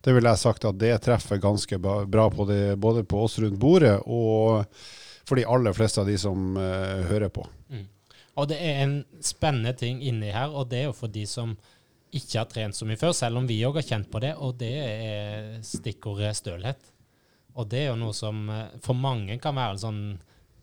Det 0.00 0.16
vil 0.16 0.24
jeg 0.24 0.40
sagt 0.40 0.64
at 0.64 0.80
det 0.80 0.94
treffer 1.04 1.36
ganske 1.36 1.76
bra 1.84 2.30
på 2.32 2.48
det, 2.48 2.78
både 2.80 3.04
på 3.04 3.26
oss 3.26 3.36
rundt 3.44 3.60
bordet 3.60 3.98
og 4.06 4.64
for 5.28 5.36
de 5.36 5.44
aller 5.44 5.76
fleste 5.76 6.00
av 6.00 6.08
de 6.08 6.16
som 6.18 6.54
uh, 6.56 7.04
hører 7.10 7.28
på. 7.28 7.44
Og 8.40 8.48
det 8.50 8.58
er 8.64 8.80
en 8.84 8.96
spennende 9.24 9.74
ting 9.76 10.00
inni 10.06 10.32
her, 10.32 10.52
og 10.52 10.70
det 10.70 10.82
er 10.82 10.88
jo 10.88 10.96
for 10.96 11.12
de 11.12 11.26
som 11.28 11.54
ikke 12.16 12.40
har 12.40 12.48
trent 12.50 12.74
så 12.74 12.86
mye 12.88 12.98
før, 12.98 13.12
selv 13.14 13.38
om 13.38 13.46
vi 13.46 13.60
òg 13.66 13.78
har 13.78 13.86
kjent 13.86 14.08
på 14.10 14.22
det, 14.22 14.32
og 14.42 14.56
det 14.58 14.72
er 14.80 15.60
stikkordet 15.66 16.32
stølhet. 16.38 16.90
Og 17.58 17.68
det 17.70 17.84
er 17.84 17.88
jo 17.90 18.00
noe 18.00 18.16
som 18.16 18.42
eh, 18.50 18.76
for 18.82 18.98
mange 18.98 19.36
kan 19.42 19.56
være 19.58 19.76
en 19.76 19.82
sånn 19.84 20.02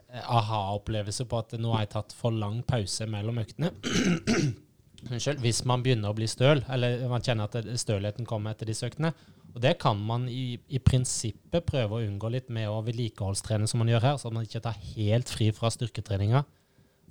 aha-opplevelse 0.08 1.26
på 1.28 1.42
at 1.42 1.58
nå 1.60 1.74
har 1.74 1.84
jeg 1.84 1.94
tatt 1.98 2.16
for 2.16 2.36
lang 2.36 2.62
pause 2.68 3.08
mellom 3.12 3.42
øktene. 3.44 3.74
Unnskyld. 5.12 5.42
Hvis 5.44 5.62
man 5.68 5.84
begynner 5.86 6.12
å 6.12 6.18
bli 6.18 6.28
støl, 6.32 6.64
eller 6.74 7.04
man 7.12 7.24
kjenner 7.24 7.50
at 7.50 7.68
stølheten 7.80 8.28
kommer 8.28 8.56
etter 8.56 8.70
disse 8.70 8.88
øktene. 8.88 9.12
Og 9.54 9.62
det 9.64 9.76
kan 9.82 10.00
man 10.00 10.28
i, 10.30 10.58
i 10.74 10.80
prinsippet 10.84 11.66
prøve 11.68 11.98
å 11.98 12.06
unngå 12.06 12.32
litt 12.34 12.50
med 12.54 12.70
å 12.70 12.80
vedlikeholdstrene 12.86 13.68
som 13.70 13.82
man 13.82 13.92
gjør 13.92 14.06
her, 14.06 14.18
så 14.22 14.32
man 14.34 14.48
ikke 14.48 14.64
tar 14.64 14.80
helt 14.96 15.32
fri 15.32 15.52
fra 15.56 15.72
styrketreninga. 15.74 16.44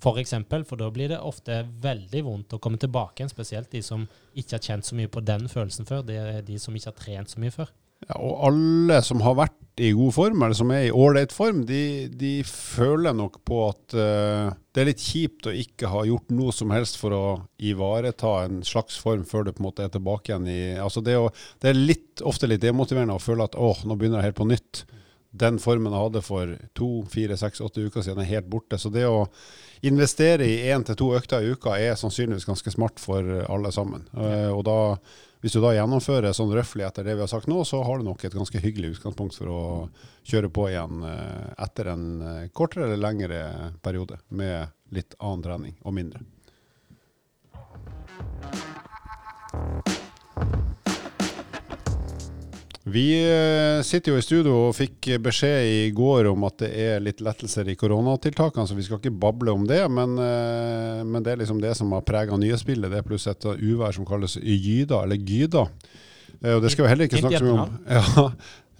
For 0.03 0.21
eksempel, 0.21 0.67
for 0.69 0.77
da 0.81 0.91
blir 0.93 1.09
det 1.09 1.23
ofte 1.25 1.63
veldig 1.83 2.23
vondt 2.27 2.57
å 2.57 2.61
komme 2.63 2.81
tilbake 2.81 3.23
igjen, 3.23 3.33
spesielt 3.33 3.71
de 3.73 3.81
som 3.85 4.05
ikke 4.37 4.59
har 4.59 4.67
kjent 4.69 4.89
så 4.89 4.99
mye 4.99 5.09
på 5.13 5.25
den 5.25 5.49
følelsen 5.49 5.89
før. 5.89 6.05
Det 6.05 6.19
er 6.21 6.43
de 6.45 6.59
som 6.61 6.77
ikke 6.77 6.93
har 6.93 6.99
trent 7.01 7.33
så 7.33 7.41
mye 7.41 7.55
før. 7.55 7.73
Ja, 8.05 8.19
og 8.21 8.43
alle 8.45 8.99
som 9.03 9.23
har 9.25 9.39
vært 9.39 9.81
i 9.81 9.91
god 9.97 10.13
form, 10.13 10.43
eller 10.45 10.57
som 10.57 10.71
er 10.73 10.87
i 10.87 10.93
ålreit 10.93 11.33
form, 11.33 11.63
de, 11.69 12.09
de, 12.13 12.33
føler 12.45 13.17
nok 13.17 13.39
på 13.49 13.61
at 13.71 13.97
uh, 13.97 14.53
det 14.73 14.83
er 14.83 14.89
litt 14.91 15.05
kjipt 15.05 15.49
å 15.49 15.55
ikke 15.57 15.91
ha 15.93 16.05
gjort 16.09 16.33
noe 16.37 16.53
som 16.55 16.73
helst 16.77 17.01
for 17.01 17.17
å 17.17 17.25
ivareta 17.57 18.35
en 18.45 18.61
slags 18.69 18.97
form 19.01 19.25
før 19.29 19.49
du 19.49 19.55
på 19.55 19.63
en 19.63 19.69
måte 19.69 19.85
er 19.85 19.93
tilbake 19.93 20.33
igjen 20.33 20.49
i 20.53 20.61
altså 20.81 21.03
det, 21.05 21.17
å, 21.21 21.33
det 21.65 21.73
er 21.73 21.81
litt, 21.81 22.25
ofte 22.25 22.49
litt 22.49 22.65
demotiverende 22.65 23.17
å 23.17 23.23
føle 23.23 23.49
at 23.49 23.57
åh, 23.57 23.83
nå 23.89 23.97
begynner 23.97 24.21
jeg 24.21 24.31
helt 24.31 24.41
på 24.41 24.49
nytt. 24.53 24.85
Den 25.37 25.61
formen 25.63 25.93
jeg 25.93 26.05
hadde 26.07 26.25
for 26.25 26.57
to, 26.79 26.91
fire, 27.13 27.37
seks, 27.37 27.63
åtte 27.65 27.85
uker 27.85 28.05
siden, 28.05 28.23
er 28.25 28.33
helt 28.37 28.51
borte. 28.51 28.79
Så 28.81 28.91
det 28.95 29.05
å 29.09 29.27
investere 29.87 30.49
i 30.49 30.71
én 30.73 30.85
til 30.87 30.97
to 30.99 31.13
økter 31.19 31.45
i 31.45 31.53
uka 31.53 31.77
er 31.77 31.99
sannsynligvis 32.01 32.49
ganske 32.49 32.73
smart 32.73 33.03
for 33.03 33.29
alle 33.45 33.73
sammen. 33.75 34.09
Uh, 34.17 34.51
og 34.57 34.65
da 34.67 34.79
hvis 35.47 35.53
du 35.53 35.61
da 35.63 35.75
gjennomfører 35.77 36.33
sånn 36.35 36.51
røftlig 36.57 36.83
etter 36.87 37.05
det 37.07 37.13
vi 37.15 37.23
har 37.23 37.31
sagt 37.31 37.47
nå, 37.47 37.61
så 37.63 37.79
har 37.87 38.01
du 38.01 38.07
nok 38.09 38.25
et 38.25 38.35
ganske 38.35 38.59
hyggelig 38.65 38.97
utgangspunkt 38.97 39.37
for 39.39 39.53
å 39.53 39.61
kjøre 40.27 40.51
på 40.51 40.65
igjen 40.73 41.05
eh, 41.07 41.53
etter 41.63 41.93
en 41.93 42.07
eh, 42.19 42.49
kortere 42.51 42.89
eller 42.89 42.99
lengre 42.99 43.43
periode 43.85 44.19
med 44.29 44.73
litt 44.97 45.15
annen 45.21 45.45
trening 45.47 45.77
og 45.85 45.95
mindre. 46.01 46.25
Vi 52.87 53.07
eh, 53.19 53.83
sitter 53.83 54.13
jo 54.13 54.21
i 54.21 54.23
studio 54.23 54.53
og 54.69 54.77
fikk 54.79 55.09
beskjed 55.19 55.67
i 55.67 55.79
går 55.95 56.29
om 56.31 56.45
at 56.47 56.61
det 56.63 56.69
er 56.85 57.01
litt 57.03 57.19
lettelser 57.25 57.67
i 57.67 57.75
koronatiltakene, 57.79 58.63
så 58.71 58.77
vi 58.79 58.85
skal 58.87 59.01
ikke 59.01 59.11
bable 59.11 59.51
om 59.57 59.65
det. 59.67 59.81
Men, 59.91 60.15
eh, 60.23 61.01
men 61.03 61.25
det 61.27 61.33
er 61.35 61.41
liksom 61.41 61.59
det 61.63 61.75
som 61.75 61.91
har 61.97 62.07
prega 62.07 62.39
nyhetsbildet. 62.39 62.93
Det 62.93 63.01
er 63.03 63.09
pluss 63.09 63.27
et 63.33 63.49
uvær 63.59 63.97
som 63.97 64.07
kalles 64.07 64.39
gyda, 64.39 65.03
eller 65.03 65.19
gyda. 65.19 65.67
Eh, 66.43 66.55
og 66.55 66.63
det 66.63 66.71
skal 66.77 66.87
vi 66.87 66.93
heller 66.93 67.11
ikke 67.11 67.25
snakke 67.25 67.43
så 67.43 67.49
mye 67.49 67.67
om. 67.67 67.75
Ja. 67.97 68.31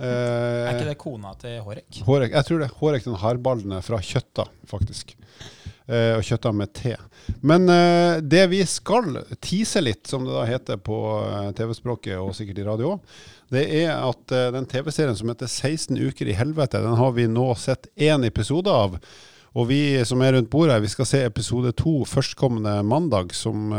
Er 0.05 0.75
ikke 0.75 0.89
det 0.91 0.99
kona 1.01 1.35
til 1.41 1.61
Hårek? 1.65 2.01
Hårek 2.07 2.35
jeg 2.37 2.49
tror 2.49 2.65
det. 2.65 2.73
Hårek 2.81 3.07
den 3.07 3.21
hardballende 3.23 3.79
fra 3.85 4.01
Kjøtta, 4.05 4.45
faktisk. 4.69 5.15
og 5.87 6.25
Kjøtta 6.27 6.53
med 6.53 6.73
te. 6.77 6.97
Men 7.47 7.65
det 8.27 8.43
vi 8.51 8.59
skal 8.69 9.23
tease 9.41 9.81
litt, 9.81 10.03
som 10.11 10.27
det 10.27 10.35
da 10.35 10.43
heter 10.49 10.81
på 10.83 10.99
TV-språket 11.57 12.19
og 12.19 12.35
sikkert 12.37 12.61
i 12.61 12.67
radio 12.67 12.97
òg, 12.97 13.15
det 13.55 13.63
er 13.85 13.95
at 13.95 14.35
den 14.57 14.67
TV-serien 14.67 15.17
som 15.17 15.31
heter 15.31 15.47
16 15.47 15.97
uker 15.97 16.29
i 16.29 16.35
helvete, 16.37 16.83
den 16.83 16.99
har 16.99 17.15
vi 17.15 17.29
nå 17.31 17.47
sett 17.55 17.87
én 17.95 18.27
episode 18.27 18.73
av. 18.73 18.99
Og 19.57 19.71
vi 19.71 19.81
som 20.05 20.21
er 20.21 20.35
rundt 20.37 20.51
bordet, 20.53 20.77
vi 20.85 20.91
skal 20.93 21.09
se 21.09 21.23
episode 21.25 21.71
to 21.79 22.03
førstkommende 22.05 22.83
mandag, 22.85 23.33
som, 23.33 23.71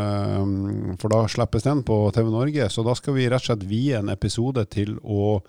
for 0.97 1.13
da 1.13 1.19
slippes 1.29 1.67
den 1.67 1.83
på 1.85 1.99
TV 2.15 2.31
Norge. 2.33 2.69
Så 2.73 2.85
da 2.85 2.95
skal 2.97 3.13
vi 3.13 3.27
rett 3.29 3.43
og 3.43 3.51
slett 3.51 3.67
vie 3.69 3.99
en 3.99 4.09
episode 4.09 4.63
til 4.73 4.95
å 5.03 5.43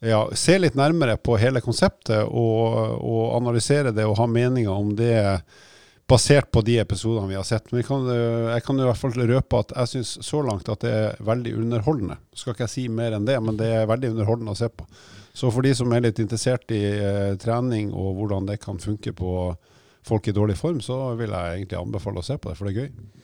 ja, 0.00 0.20
se 0.32 0.56
litt 0.58 0.76
nærmere 0.78 1.18
på 1.20 1.36
hele 1.40 1.60
konseptet 1.60 2.24
og, 2.24 3.00
og 3.04 3.34
analysere 3.36 3.92
det 3.92 4.06
og 4.08 4.16
ha 4.20 4.26
meninger 4.30 4.72
om 4.72 4.94
det 4.96 5.18
basert 6.10 6.48
på 6.50 6.62
de 6.66 6.78
episodene 6.82 7.28
vi 7.30 7.36
har 7.38 7.46
sett. 7.46 7.68
Men 7.70 7.84
kan, 7.86 8.08
eh, 8.10 8.48
jeg 8.56 8.64
kan 8.66 8.80
i 8.80 8.86
hvert 8.88 8.98
fall 8.98 9.14
røpe 9.14 9.60
at 9.62 9.74
jeg 9.76 9.92
syns 9.92 10.16
så 10.26 10.42
langt 10.42 10.68
at 10.72 10.82
det 10.82 10.90
er 10.90 11.20
veldig 11.22 11.54
underholdende. 11.60 12.18
Skal 12.34 12.56
ikke 12.56 12.66
jeg 12.66 12.74
si 12.74 12.86
mer 12.90 13.14
enn 13.14 13.28
det, 13.28 13.38
men 13.44 13.60
det 13.60 13.68
er 13.76 13.90
veldig 13.90 14.14
underholdende 14.16 14.56
å 14.56 14.58
se 14.58 14.70
på. 14.72 14.88
Så 15.36 15.52
for 15.54 15.62
de 15.62 15.74
som 15.78 15.92
er 15.94 16.02
litt 16.02 16.18
interessert 16.18 16.72
i 16.74 16.82
eh, 16.82 17.36
trening 17.38 17.92
og 17.94 18.16
hvordan 18.18 18.50
det 18.50 18.58
kan 18.64 18.80
funke 18.82 19.14
på, 19.16 19.34
folk 20.06 20.26
i 20.26 20.34
dårlig 20.34 20.56
form, 20.56 20.80
så 20.80 21.12
vil 21.18 21.30
jeg 21.30 21.58
egentlig 21.60 21.78
anbefale 21.78 22.22
å 22.22 22.26
se 22.26 22.38
på 22.40 22.50
det, 22.50 22.58
for 22.58 22.66
det 22.66 22.72
er 22.72 22.86
gøy. 22.86 23.19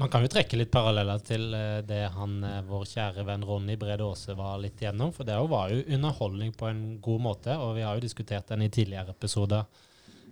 Man 0.00 0.08
kan 0.08 0.22
jo 0.24 0.30
trekke 0.32 0.56
litt 0.56 0.70
paralleller 0.72 1.20
til 1.20 1.42
eh, 1.52 1.82
det 1.84 2.06
han, 2.14 2.38
eh, 2.46 2.62
vår 2.64 2.86
kjære 2.88 3.24
venn 3.28 3.44
Ronny 3.44 3.74
Brede 3.76 4.06
Aase 4.06 4.32
var 4.38 4.56
litt 4.62 4.80
igjennom. 4.80 5.12
For 5.12 5.28
det 5.28 5.36
var 5.52 5.74
jo 5.74 5.82
underholdning 5.92 6.54
på 6.56 6.70
en 6.70 6.80
god 7.04 7.20
måte, 7.26 7.56
og 7.60 7.74
vi 7.76 7.84
har 7.84 7.98
jo 7.98 8.06
diskutert 8.06 8.48
den 8.48 8.64
i 8.64 8.70
tidligere 8.72 9.12
episoder. 9.12 9.68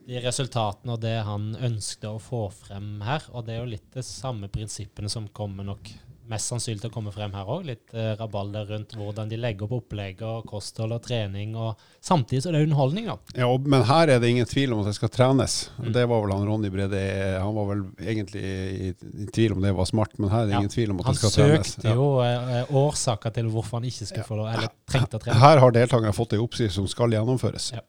De 0.08 0.22
resultatene 0.24 0.94
og 0.94 1.02
det 1.02 1.18
han 1.26 1.50
ønsket 1.68 2.08
å 2.08 2.22
få 2.22 2.46
frem 2.62 3.02
her. 3.04 3.28
Og 3.34 3.44
det 3.44 3.58
er 3.58 3.60
jo 3.60 3.72
litt 3.74 3.90
de 3.92 4.04
samme 4.06 4.48
prinsippene 4.48 5.12
som 5.12 5.28
kommer 5.36 5.68
nok 5.68 5.92
mest 6.30 6.50
sannsynlig 6.52 6.82
til 6.82 6.90
å 6.90 6.94
komme 6.94 7.12
frem 7.14 7.32
her 7.36 7.48
òg. 7.48 7.64
Litt 7.68 7.94
eh, 7.94 8.12
rabalder 8.18 8.68
rundt 8.72 8.94
hvordan 8.98 9.30
de 9.30 9.38
legger 9.40 9.66
opp 9.66 9.74
opplegget 9.78 10.24
og 10.26 10.46
kosthold 10.48 10.94
og 10.96 11.02
trening. 11.04 11.54
og 11.56 11.78
Samtidig 12.04 12.42
så 12.44 12.50
er 12.50 12.58
det 12.58 12.62
underholdning, 12.68 13.08
da. 13.10 13.16
Ja, 13.38 13.48
og, 13.52 13.66
Men 13.68 13.84
her 13.88 14.14
er 14.14 14.22
det 14.22 14.30
ingen 14.32 14.48
tvil 14.48 14.72
om 14.74 14.82
at 14.82 14.90
det 14.90 14.96
skal 14.98 15.12
trenes. 15.14 15.58
Mm. 15.78 15.92
Det 15.96 16.06
var 16.12 16.24
vel 16.24 16.34
han 16.36 16.48
Ronny 16.48 16.70
Brede 16.74 17.02
Han 17.42 17.54
var 17.56 17.70
vel 17.72 17.84
egentlig 18.02 18.42
i, 18.44 18.90
i 19.24 19.28
tvil 19.34 19.56
om 19.56 19.64
det 19.64 19.74
var 19.76 19.88
smart, 19.90 20.16
men 20.18 20.32
her 20.32 20.44
er 20.44 20.50
det 20.50 20.56
Ja. 20.56 20.62
ingen 20.64 20.74
tvil 20.76 20.90
om 20.94 21.00
at 21.00 21.10
Han 21.10 21.14
det 21.18 21.22
skal 21.22 21.36
trenes. 21.36 21.56
Han 21.56 21.64
søkte 21.64 21.94
jo 21.94 22.08
ja. 22.22 22.64
årsaker 22.82 23.34
til 23.38 23.52
hvorfor 23.52 23.80
han 23.80 23.88
ikke 23.88 24.10
skulle 24.10 24.28
få 24.28 24.40
lov, 24.40 24.50
eller 24.52 24.74
trengte 24.90 25.20
å 25.20 25.24
trene. 25.24 25.40
Her 25.42 25.62
har 25.64 25.78
deltakerne 25.80 26.16
fått 26.16 26.36
en 26.36 26.44
oppsikt 26.44 26.76
som 26.76 26.88
skal 26.90 27.16
gjennomføres. 27.16 27.72
Ja. 27.76 27.84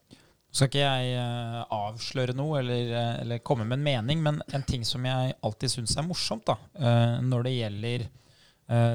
Skal 0.49 0.65
ikke 0.71 0.81
jeg 0.81 1.09
eh, 1.13 1.57
avsløre 1.77 2.33
noe 2.33 2.63
eller, 2.63 2.87
eh, 2.97 3.17
eller 3.21 3.41
komme 3.45 3.67
med 3.69 3.77
en 3.77 3.83
mening, 3.85 4.23
men 4.25 4.39
en 4.49 4.63
ting 4.65 4.81
som 4.87 5.03
jeg 5.05 5.35
alltid 5.45 5.75
syns 5.75 5.93
er 6.01 6.07
morsomt, 6.07 6.47
da, 6.49 6.55
eh, 6.79 7.19
når 7.21 7.45
det 7.45 7.51
gjelder 7.53 8.05
eh, 8.07 8.15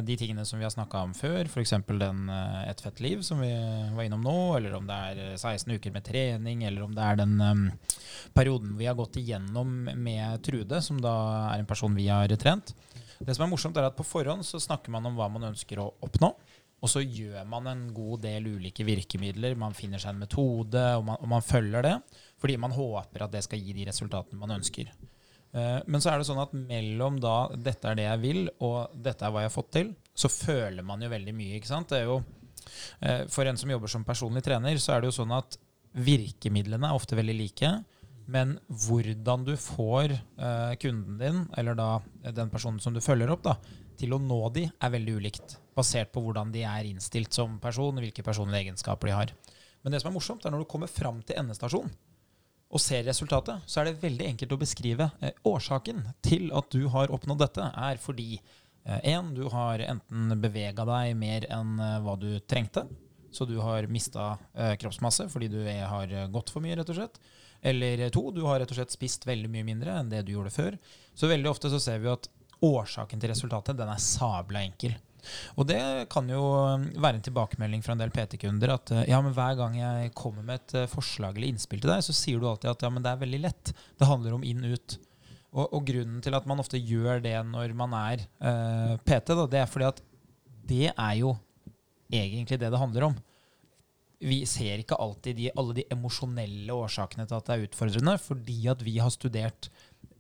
de 0.07 0.15
tingene 0.17 0.45
som 0.47 0.61
vi 0.61 0.65
har 0.67 0.71
snakka 0.71 1.01
om 1.03 1.13
før, 1.19 1.49
f.eks. 1.51 1.73
den 1.99 2.29
eh, 2.31 2.71
Et 2.71 2.81
fett 2.81 3.01
liv 3.03 3.23
som 3.27 3.41
vi 3.43 3.51
var 3.97 4.07
innom 4.07 4.23
nå, 4.23 4.37
eller 4.59 4.77
om 4.79 4.87
det 4.87 4.99
er 5.11 5.23
eh, 5.25 5.37
16 5.37 5.75
uker 5.75 5.95
med 5.95 6.05
trening, 6.07 6.63
eller 6.69 6.85
om 6.87 6.95
det 6.95 7.03
er 7.03 7.19
den 7.19 7.35
um, 7.41 7.65
perioden 8.37 8.77
vi 8.79 8.87
har 8.87 8.95
gått 8.95 9.19
igjennom 9.19 9.89
med 9.99 10.45
Trude, 10.47 10.79
som 10.83 11.01
da 11.03 11.15
er 11.51 11.63
en 11.63 11.71
person 11.71 11.97
vi 11.97 12.07
har 12.07 12.31
trent. 12.39 12.71
Det 13.19 13.35
som 13.35 13.47
er 13.47 13.51
morsomt, 13.51 13.77
er 13.77 13.89
at 13.89 13.99
på 13.99 14.07
forhånd 14.07 14.47
så 14.47 14.63
snakker 14.63 14.95
man 14.95 15.11
om 15.11 15.19
hva 15.19 15.27
man 15.33 15.51
ønsker 15.51 15.83
å 15.83 15.91
oppnå. 16.07 16.31
Og 16.85 16.91
så 16.93 17.01
gjør 17.01 17.47
man 17.49 17.67
en 17.71 17.87
god 17.97 18.27
del 18.27 18.47
ulike 18.59 18.85
virkemidler. 18.85 19.57
Man 19.57 19.75
finner 19.75 20.03
seg 20.03 20.13
en 20.13 20.21
metode, 20.21 20.83
og 20.99 21.07
man, 21.09 21.19
og 21.19 21.31
man 21.33 21.43
følger 21.43 21.87
det. 21.87 21.95
Fordi 22.43 22.59
man 22.61 22.75
håper 22.77 23.25
at 23.25 23.33
det 23.33 23.43
skal 23.47 23.63
gi 23.63 23.73
de 23.75 23.87
resultatene 23.89 24.39
man 24.39 24.59
ønsker. 24.59 24.91
Eh, 25.55 25.81
Men 25.87 26.03
så 26.03 26.11
er 26.11 26.19
det 26.19 26.27
sånn 26.29 26.43
at 26.43 26.55
mellom 26.55 27.21
da 27.23 27.49
'dette 27.55 27.91
er 27.91 27.95
det 27.95 28.09
jeg 28.09 28.21
vil', 28.21 28.49
og 28.61 28.91
'dette 28.95 29.23
er 29.23 29.31
hva 29.31 29.45
jeg 29.45 29.51
har 29.51 29.63
fått 29.63 29.73
til', 29.73 29.95
så 30.15 30.29
føler 30.29 30.83
man 30.83 31.01
jo 31.01 31.09
veldig 31.09 31.35
mye. 31.35 31.57
ikke 31.57 31.71
sant? 31.71 31.89
Det 31.89 32.01
er 32.01 32.05
jo, 32.05 32.25
eh, 33.01 33.27
for 33.29 33.45
en 33.47 33.57
som 33.57 33.71
jobber 33.71 33.89
som 33.89 34.05
personlig 34.05 34.43
trener, 34.43 34.75
så 34.79 34.95
er 34.95 35.01
det 35.01 35.13
jo 35.13 35.25
sånn 35.25 35.37
at 35.37 35.57
virkemidlene 35.95 36.89
er 36.89 36.95
ofte 36.95 37.15
veldig 37.15 37.39
like. 37.39 37.85
Men 38.27 38.59
hvordan 38.69 39.45
du 39.45 39.55
får 39.55 40.11
eh, 40.39 40.75
kunden 40.77 41.19
din, 41.19 41.49
eller 41.57 41.75
da 41.75 42.01
den 42.33 42.51
personen 42.51 42.81
som 42.81 42.95
du 42.95 43.01
følger 43.01 43.31
opp, 43.31 43.43
da, 43.43 43.57
til 43.97 44.15
å 44.15 44.19
nå 44.19 44.53
de, 44.53 44.73
er 44.81 44.91
veldig 44.91 45.17
ulikt. 45.21 45.59
Basert 45.77 46.11
på 46.11 46.23
hvordan 46.23 46.51
de 46.51 46.63
er 46.63 46.85
innstilt 46.85 47.33
som 47.33 47.61
person, 47.61 47.95
hvilke 47.95 48.25
personlige 48.25 48.65
egenskaper 48.65 49.07
de 49.07 49.13
har. 49.13 49.31
Men 49.85 49.93
det 49.93 50.01
som 50.01 50.11
er 50.11 50.15
morsomt, 50.15 50.45
er 50.45 50.51
når 50.51 50.65
du 50.65 50.65
kommer 50.65 50.89
fram 50.89 51.23
til 51.23 51.37
endestasjon 51.37 51.93
og 52.71 52.83
ser 52.83 53.05
resultatet, 53.07 53.63
så 53.71 53.81
er 53.81 53.91
det 53.91 54.03
veldig 54.03 54.27
enkelt 54.33 54.55
å 54.57 54.61
beskrive 54.61 55.11
eh, 55.21 55.35
årsaken 55.47 56.03
til 56.25 56.51
at 56.57 56.71
du 56.75 56.87
har 56.93 57.13
oppnådd 57.15 57.43
dette, 57.45 57.71
er 57.75 58.01
fordi 58.03 58.39
én, 58.85 59.35
du 59.35 59.49
har 59.49 59.81
enten 59.81 60.35
bevega 60.41 60.85
deg 60.85 61.15
mer 61.17 61.47
enn 61.53 61.79
eh, 61.81 61.99
hva 62.05 62.17
du 62.21 62.29
trengte. 62.41 62.87
Så 63.35 63.45
du 63.49 63.57
har 63.59 63.89
mista 63.91 64.37
eh, 64.55 64.77
kroppsmasse 64.79 65.27
fordi 65.33 65.49
du 65.51 65.59
er, 65.65 65.87
har 65.91 66.13
eh, 66.13 66.29
gått 66.31 66.53
for 66.55 66.63
mye, 66.63 66.77
rett 66.79 66.93
og 66.93 67.01
slett. 67.01 67.19
Eller 67.65 68.07
to, 68.13 68.29
du 68.31 68.43
har 68.45 68.61
rett 68.61 68.71
og 68.71 68.79
slett 68.79 68.93
spist 68.95 69.25
veldig 69.27 69.49
mye 69.51 69.67
mindre 69.67 69.97
enn 69.99 70.13
det 70.13 70.23
du 70.27 70.35
gjorde 70.35 70.53
før. 70.55 70.77
Så 71.17 71.31
veldig 71.31 71.51
ofte 71.51 71.73
så 71.73 71.81
ser 71.83 72.03
vi 72.03 72.13
at 72.13 72.29
årsaken 72.65 73.21
til 73.21 73.33
resultatet 73.33 73.79
den 73.79 73.91
er 73.91 74.03
sabla 74.03 74.63
enkel. 74.63 74.95
Og 75.59 75.69
det 75.69 75.81
kan 76.13 76.29
jo 76.31 76.43
um, 76.75 76.87
være 77.01 77.19
en 77.19 77.27
tilbakemelding 77.27 77.85
fra 77.85 77.97
en 77.97 78.03
del 78.03 78.13
PT-kunder 78.15 78.75
at 78.77 78.95
uh, 78.95 79.03
ja, 79.09 79.21
men 79.25 79.35
hver 79.37 79.59
gang 79.59 79.79
jeg 79.79 80.15
kommer 80.19 80.47
med 80.47 80.63
et 80.63 80.77
uh, 80.85 80.91
forslag 80.91 81.37
eller 81.37 81.53
innspill 81.53 81.83
til 81.83 81.93
deg, 81.93 82.05
så 82.07 82.17
sier 82.17 82.41
du 82.41 82.49
alltid 82.51 82.73
at 82.73 82.87
ja, 82.87 82.93
men 82.93 83.05
det 83.05 83.13
er 83.13 83.23
veldig 83.25 83.43
lett. 83.45 83.75
Det 83.99 84.09
handler 84.11 84.39
om 84.39 84.47
inn-ut. 84.47 84.99
Og, 85.55 85.69
og 85.69 85.85
grunnen 85.87 86.23
til 86.25 86.35
at 86.35 86.49
man 86.51 86.63
ofte 86.63 86.81
gjør 86.81 87.23
det 87.25 87.37
når 87.51 87.77
man 87.79 87.95
er 88.01 88.25
uh, 88.43 88.97
PT, 89.07 89.35
da, 89.35 89.47
det 89.51 89.63
er 89.63 89.71
fordi 89.71 89.91
at 89.93 90.03
det 90.65 90.89
er 90.91 91.15
jo 91.21 91.37
egentlig 92.15 92.59
det 92.61 92.71
det 92.73 92.81
handler 92.81 93.11
om 93.11 93.23
vi 94.25 94.45
ser 94.49 94.81
ikke 94.81 94.99
alltid 95.01 95.37
de, 95.39 95.51
alle 95.59 95.77
de 95.77 95.85
emosjonelle 95.93 96.75
årsakene 96.75 97.27
til 97.29 97.37
at 97.37 97.49
det 97.49 97.57
er 97.57 97.67
utfordrende, 97.67 98.15
fordi 98.23 98.59
at 98.73 98.85
vi 98.85 98.97
har 99.03 99.13
studert 99.13 99.69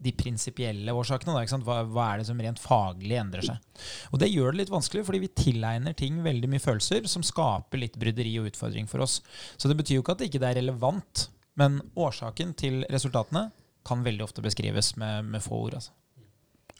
de 0.04 0.12
prinsipielle 0.16 0.94
årsakene. 0.94 1.34
Da, 1.34 1.42
ikke 1.44 1.54
sant? 1.56 1.66
Hva, 1.66 1.80
hva 1.88 2.10
er 2.12 2.22
det 2.22 2.28
som 2.28 2.40
rent 2.44 2.62
faglig 2.62 3.18
endrer 3.20 3.46
seg? 3.46 3.82
Og 4.12 4.20
Det 4.22 4.30
gjør 4.30 4.52
det 4.52 4.62
litt 4.64 4.74
vanskelig, 4.74 5.06
fordi 5.08 5.22
vi 5.24 5.32
tilegner 5.40 5.96
ting 5.98 6.20
veldig 6.24 6.52
mye 6.52 6.62
følelser 6.62 7.08
som 7.10 7.26
skaper 7.26 7.82
litt 7.82 7.98
bryderi 8.00 8.36
og 8.42 8.52
utfordring 8.52 8.88
for 8.90 9.04
oss. 9.04 9.20
Så 9.56 9.70
det 9.70 9.78
betyr 9.80 9.98
jo 9.98 10.04
ikke 10.04 10.16
at 10.16 10.22
det 10.22 10.30
ikke 10.30 10.44
er 10.44 10.60
relevant, 10.60 11.28
men 11.60 11.82
årsaken 11.96 12.54
til 12.58 12.82
resultatene 12.92 13.48
kan 13.84 14.04
veldig 14.04 14.24
ofte 14.24 14.42
beskrives 14.44 14.94
med, 15.00 15.28
med 15.28 15.44
få 15.44 15.66
ord. 15.66 15.78
altså. 15.80 15.92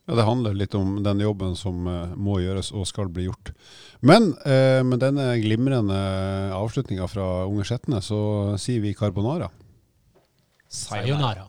Ja, 0.06 0.14
Det 0.14 0.26
handler 0.28 0.54
litt 0.54 0.74
om 0.76 0.98
den 1.04 1.20
jobben 1.20 1.56
som 1.56 1.86
eh, 1.88 2.12
må 2.16 2.38
gjøres 2.42 2.72
og 2.76 2.86
skal 2.88 3.08
bli 3.12 3.26
gjort. 3.28 3.54
Men 4.04 4.34
eh, 4.44 4.82
med 4.84 5.00
denne 5.00 5.30
glimrende 5.40 6.00
avslutninga 6.52 7.08
fra 7.08 7.46
Unge 7.48 7.64
Skjetne, 7.68 8.02
så 8.04 8.18
sier 8.60 8.84
vi 8.84 8.92
carbonara. 8.96 9.48
Sayonara. 10.68 11.48